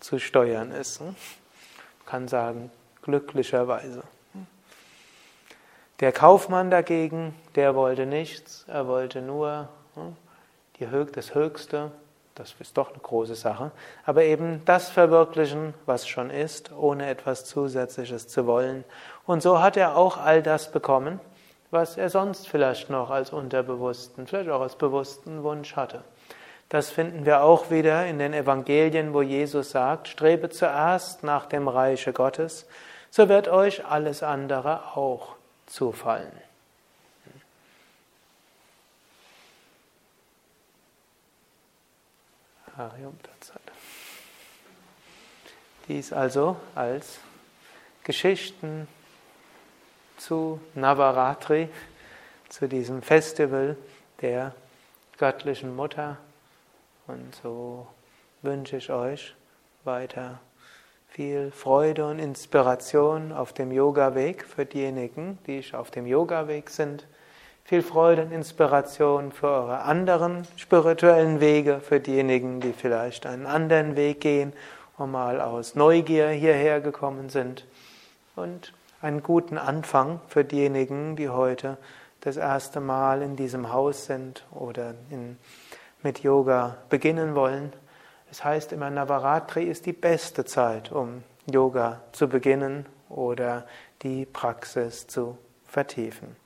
zu 0.00 0.18
steuern 0.18 0.70
ist. 0.72 1.02
Man 1.02 1.14
kann 2.06 2.28
sagen, 2.28 2.70
glücklicherweise. 3.08 4.02
Der 6.00 6.12
Kaufmann 6.12 6.70
dagegen, 6.70 7.34
der 7.54 7.74
wollte 7.74 8.04
nichts, 8.04 8.66
er 8.68 8.86
wollte 8.86 9.22
nur 9.22 9.70
hm, 9.94 10.14
das 11.12 11.34
Höchste, 11.34 11.90
das 12.34 12.54
ist 12.60 12.76
doch 12.76 12.90
eine 12.90 12.98
große 12.98 13.34
Sache, 13.34 13.70
aber 14.04 14.24
eben 14.24 14.62
das 14.66 14.90
verwirklichen, 14.90 15.72
was 15.86 16.06
schon 16.06 16.28
ist, 16.28 16.70
ohne 16.70 17.08
etwas 17.08 17.46
Zusätzliches 17.46 18.28
zu 18.28 18.46
wollen. 18.46 18.84
Und 19.24 19.42
so 19.42 19.62
hat 19.62 19.78
er 19.78 19.96
auch 19.96 20.18
all 20.18 20.42
das 20.42 20.70
bekommen, 20.70 21.18
was 21.70 21.96
er 21.96 22.10
sonst 22.10 22.46
vielleicht 22.46 22.90
noch 22.90 23.08
als 23.08 23.32
unterbewussten, 23.32 24.26
vielleicht 24.26 24.50
auch 24.50 24.60
als 24.60 24.76
bewussten 24.76 25.42
Wunsch 25.42 25.76
hatte. 25.76 26.02
Das 26.68 26.90
finden 26.90 27.24
wir 27.24 27.42
auch 27.42 27.70
wieder 27.70 28.06
in 28.06 28.18
den 28.18 28.34
Evangelien, 28.34 29.14
wo 29.14 29.22
Jesus 29.22 29.70
sagt, 29.70 30.08
strebe 30.08 30.50
zuerst 30.50 31.24
nach 31.24 31.46
dem 31.46 31.66
Reiche 31.66 32.12
Gottes 32.12 32.66
so 33.10 33.28
wird 33.28 33.48
euch 33.48 33.84
alles 33.84 34.22
andere 34.22 34.96
auch 34.96 35.36
zufallen. 35.66 36.32
Dies 45.88 46.12
also 46.12 46.56
als 46.74 47.18
Geschichten 48.04 48.86
zu 50.16 50.60
Navaratri, 50.74 51.68
zu 52.48 52.68
diesem 52.68 53.02
Festival 53.02 53.76
der 54.20 54.54
göttlichen 55.18 55.74
Mutter. 55.74 56.18
Und 57.06 57.34
so 57.42 57.86
wünsche 58.42 58.76
ich 58.76 58.90
euch 58.90 59.34
weiter 59.84 60.40
viel 61.08 61.50
Freude 61.50 62.06
und 62.06 62.18
Inspiration 62.18 63.32
auf 63.32 63.52
dem 63.52 63.72
Yoga-Weg 63.72 64.44
für 64.44 64.66
diejenigen, 64.66 65.38
die 65.46 65.64
auf 65.72 65.90
dem 65.90 66.06
Yoga-Weg 66.06 66.70
sind. 66.70 67.06
Viel 67.64 67.82
Freude 67.82 68.22
und 68.22 68.32
Inspiration 68.32 69.32
für 69.32 69.48
eure 69.48 69.80
anderen 69.80 70.46
spirituellen 70.56 71.40
Wege, 71.40 71.80
für 71.80 72.00
diejenigen, 72.00 72.60
die 72.60 72.72
vielleicht 72.72 73.26
einen 73.26 73.46
anderen 73.46 73.96
Weg 73.96 74.20
gehen 74.20 74.52
und 74.96 75.10
mal 75.10 75.40
aus 75.40 75.74
Neugier 75.74 76.28
hierher 76.28 76.80
gekommen 76.80 77.28
sind. 77.30 77.66
Und 78.36 78.72
einen 79.00 79.22
guten 79.22 79.58
Anfang 79.58 80.20
für 80.28 80.44
diejenigen, 80.44 81.16
die 81.16 81.28
heute 81.28 81.78
das 82.20 82.36
erste 82.36 82.80
Mal 82.80 83.22
in 83.22 83.36
diesem 83.36 83.72
Haus 83.72 84.06
sind 84.06 84.44
oder 84.50 84.94
in, 85.10 85.38
mit 86.02 86.20
Yoga 86.22 86.78
beginnen 86.88 87.34
wollen. 87.34 87.72
Es 88.30 88.44
heißt 88.44 88.72
immer, 88.72 88.90
Navaratri 88.90 89.64
ist 89.64 89.86
die 89.86 89.92
beste 89.92 90.44
Zeit, 90.44 90.92
um 90.92 91.22
Yoga 91.50 92.00
zu 92.12 92.28
beginnen 92.28 92.86
oder 93.08 93.66
die 94.02 94.26
Praxis 94.26 95.06
zu 95.06 95.38
vertiefen. 95.66 96.36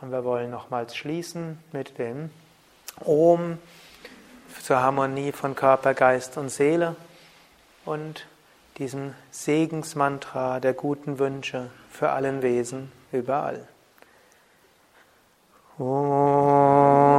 Und 0.00 0.10
wir 0.10 0.24
wollen 0.24 0.50
nochmals 0.50 0.96
schließen 0.96 1.62
mit 1.72 1.98
dem 1.98 2.30
Om 3.04 3.58
zur 4.62 4.80
Harmonie 4.80 5.32
von 5.32 5.54
Körper, 5.54 5.94
Geist 5.94 6.36
und 6.38 6.48
Seele 6.48 6.96
und 7.84 8.26
diesem 8.78 9.14
Segensmantra 9.30 10.60
der 10.60 10.72
guten 10.72 11.18
Wünsche 11.18 11.70
für 11.90 12.10
allen 12.10 12.42
Wesen 12.42 12.90
überall. 13.12 13.68
Om. 15.78 17.09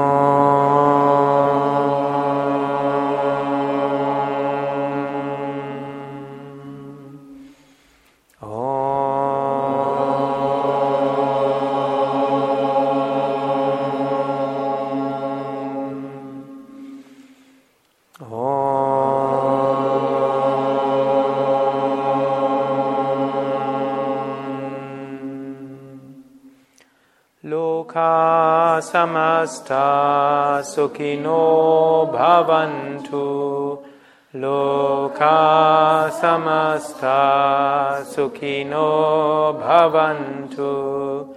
Samasta 28.91 30.61
sukino 30.63 32.11
bhavantu 32.13 33.91
Loka 34.33 36.09
samasta 36.09 37.99
sukhino 38.05 39.59
bhavantu. 39.59 41.35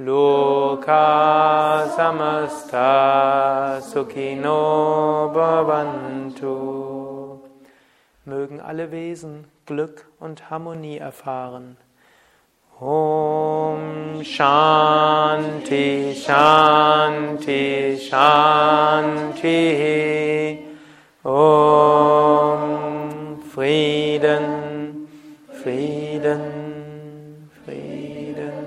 Loka 0.00 1.86
samasta 1.96 3.80
sukhino 3.80 5.30
bhavantu. 5.32 6.56
Mögen 8.24 8.60
alle 8.60 8.90
Wesen 8.90 9.44
Glück 9.66 10.06
und 10.18 10.50
Harmonie 10.50 10.98
erfahren. 10.98 11.76
Shanti 14.24 16.14
Shanti 16.14 17.96
Shanti 17.98 19.58
Om 21.24 22.62
Frieden 23.50 25.08
Frieden 25.62 26.42
Frieden 27.64 28.62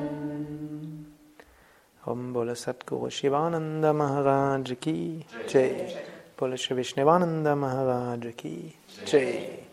Om 2.06 2.34
Bola 2.34 2.54
Satguru 2.54 3.10
Shivananda 3.10 3.94
Maharaj 3.96 4.74
Ki 4.80 5.26
Jai 5.48 5.96
Bola 6.38 6.56
Vishnevananda 6.56 7.56
Maharaj 7.58 8.36
Ki 8.36 8.76
Jai 9.06 9.65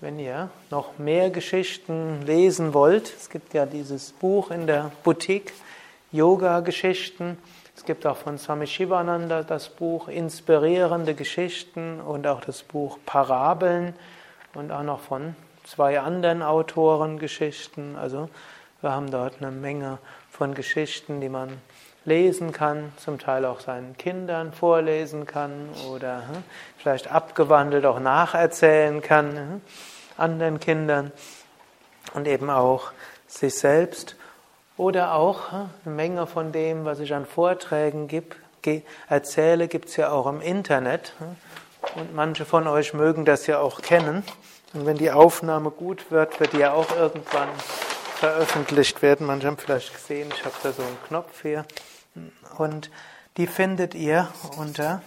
wenn 0.00 0.18
ihr 0.18 0.50
noch 0.70 0.98
mehr 0.98 1.30
Geschichten 1.30 2.22
lesen 2.22 2.74
wollt, 2.74 3.12
es 3.16 3.30
gibt 3.30 3.54
ja 3.54 3.64
dieses 3.64 4.12
Buch 4.12 4.50
in 4.50 4.66
der 4.66 4.92
Boutique, 5.02 5.52
Yoga-Geschichten. 6.12 7.38
Es 7.74 7.84
gibt 7.84 8.06
auch 8.06 8.16
von 8.16 8.38
Swami 8.38 8.66
Shivananda 8.66 9.42
das 9.42 9.68
Buch 9.68 10.08
Inspirierende 10.08 11.14
Geschichten 11.14 12.00
und 12.00 12.26
auch 12.26 12.40
das 12.40 12.62
Buch 12.62 12.98
Parabeln 13.06 13.94
und 14.54 14.70
auch 14.70 14.82
noch 14.82 15.00
von 15.00 15.34
zwei 15.64 15.98
anderen 15.98 16.42
Autoren 16.42 17.18
Geschichten. 17.18 17.96
Also 17.96 18.28
wir 18.82 18.92
haben 18.92 19.10
dort 19.10 19.42
eine 19.42 19.50
Menge 19.50 19.98
von 20.30 20.54
Geschichten, 20.54 21.20
die 21.20 21.28
man 21.28 21.60
lesen 22.06 22.52
kann, 22.52 22.92
zum 22.96 23.18
Teil 23.18 23.44
auch 23.44 23.60
seinen 23.60 23.96
Kindern 23.98 24.52
vorlesen 24.52 25.26
kann 25.26 25.68
oder 25.90 26.28
hm, 26.28 26.42
vielleicht 26.78 27.10
abgewandelt 27.10 27.84
auch 27.84 28.00
nacherzählen 28.00 29.02
kann. 29.02 29.36
Hm 29.36 29.60
anderen 30.16 30.60
Kindern 30.60 31.12
und 32.14 32.26
eben 32.26 32.50
auch 32.50 32.92
sich 33.26 33.54
selbst 33.54 34.16
oder 34.76 35.14
auch 35.14 35.52
hm, 35.52 35.70
eine 35.84 35.94
Menge 35.94 36.26
von 36.26 36.52
dem, 36.52 36.84
was 36.84 37.00
ich 37.00 37.14
an 37.14 37.26
Vorträgen 37.26 38.08
gibt, 38.08 38.36
erzähle, 39.08 39.68
gibt 39.68 39.90
es 39.90 39.96
ja 39.96 40.10
auch 40.10 40.26
im 40.26 40.40
Internet. 40.40 41.12
Und 41.94 42.16
manche 42.16 42.44
von 42.44 42.66
euch 42.66 42.94
mögen 42.94 43.24
das 43.24 43.46
ja 43.46 43.60
auch 43.60 43.80
kennen. 43.80 44.24
Und 44.74 44.86
wenn 44.86 44.96
die 44.96 45.12
Aufnahme 45.12 45.70
gut 45.70 46.10
wird, 46.10 46.40
wird 46.40 46.52
die 46.52 46.58
ja 46.58 46.72
auch 46.72 46.90
irgendwann 46.96 47.48
veröffentlicht 48.16 49.02
werden. 49.02 49.24
Manche 49.24 49.46
haben 49.46 49.56
vielleicht 49.56 49.94
gesehen, 49.94 50.32
ich 50.34 50.44
habe 50.44 50.54
da 50.64 50.72
so 50.72 50.82
einen 50.82 50.98
Knopf 51.06 51.42
hier. 51.42 51.64
Und 52.58 52.90
die 53.36 53.46
findet 53.46 53.94
ihr 53.94 54.28
unter 54.58 55.02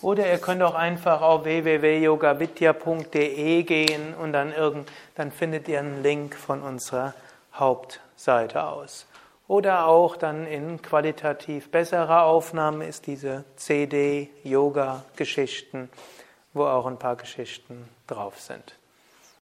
oder 0.00 0.30
ihr 0.30 0.38
könnt 0.38 0.62
auch 0.62 0.76
einfach 0.76 1.22
auf 1.22 1.42
www.yogavidya.de 1.44 3.64
gehen 3.64 4.14
und 4.14 4.32
dann, 4.32 4.52
irgend, 4.52 4.88
dann 5.16 5.32
findet 5.32 5.66
ihr 5.66 5.80
einen 5.80 6.04
Link 6.04 6.36
von 6.36 6.62
unserer 6.62 7.14
Hauptseite 7.54 8.62
aus. 8.62 9.08
Oder 9.48 9.86
auch 9.86 10.16
dann 10.16 10.46
in 10.46 10.80
qualitativ 10.82 11.70
besserer 11.70 12.22
Aufnahme 12.24 12.86
ist 12.86 13.08
diese 13.08 13.44
CD 13.56 14.30
Yoga 14.44 15.02
Geschichten, 15.16 15.90
wo 16.52 16.64
auch 16.64 16.86
ein 16.86 16.98
paar 16.98 17.16
Geschichten 17.16 17.88
drauf 18.06 18.40
sind. 18.40 18.77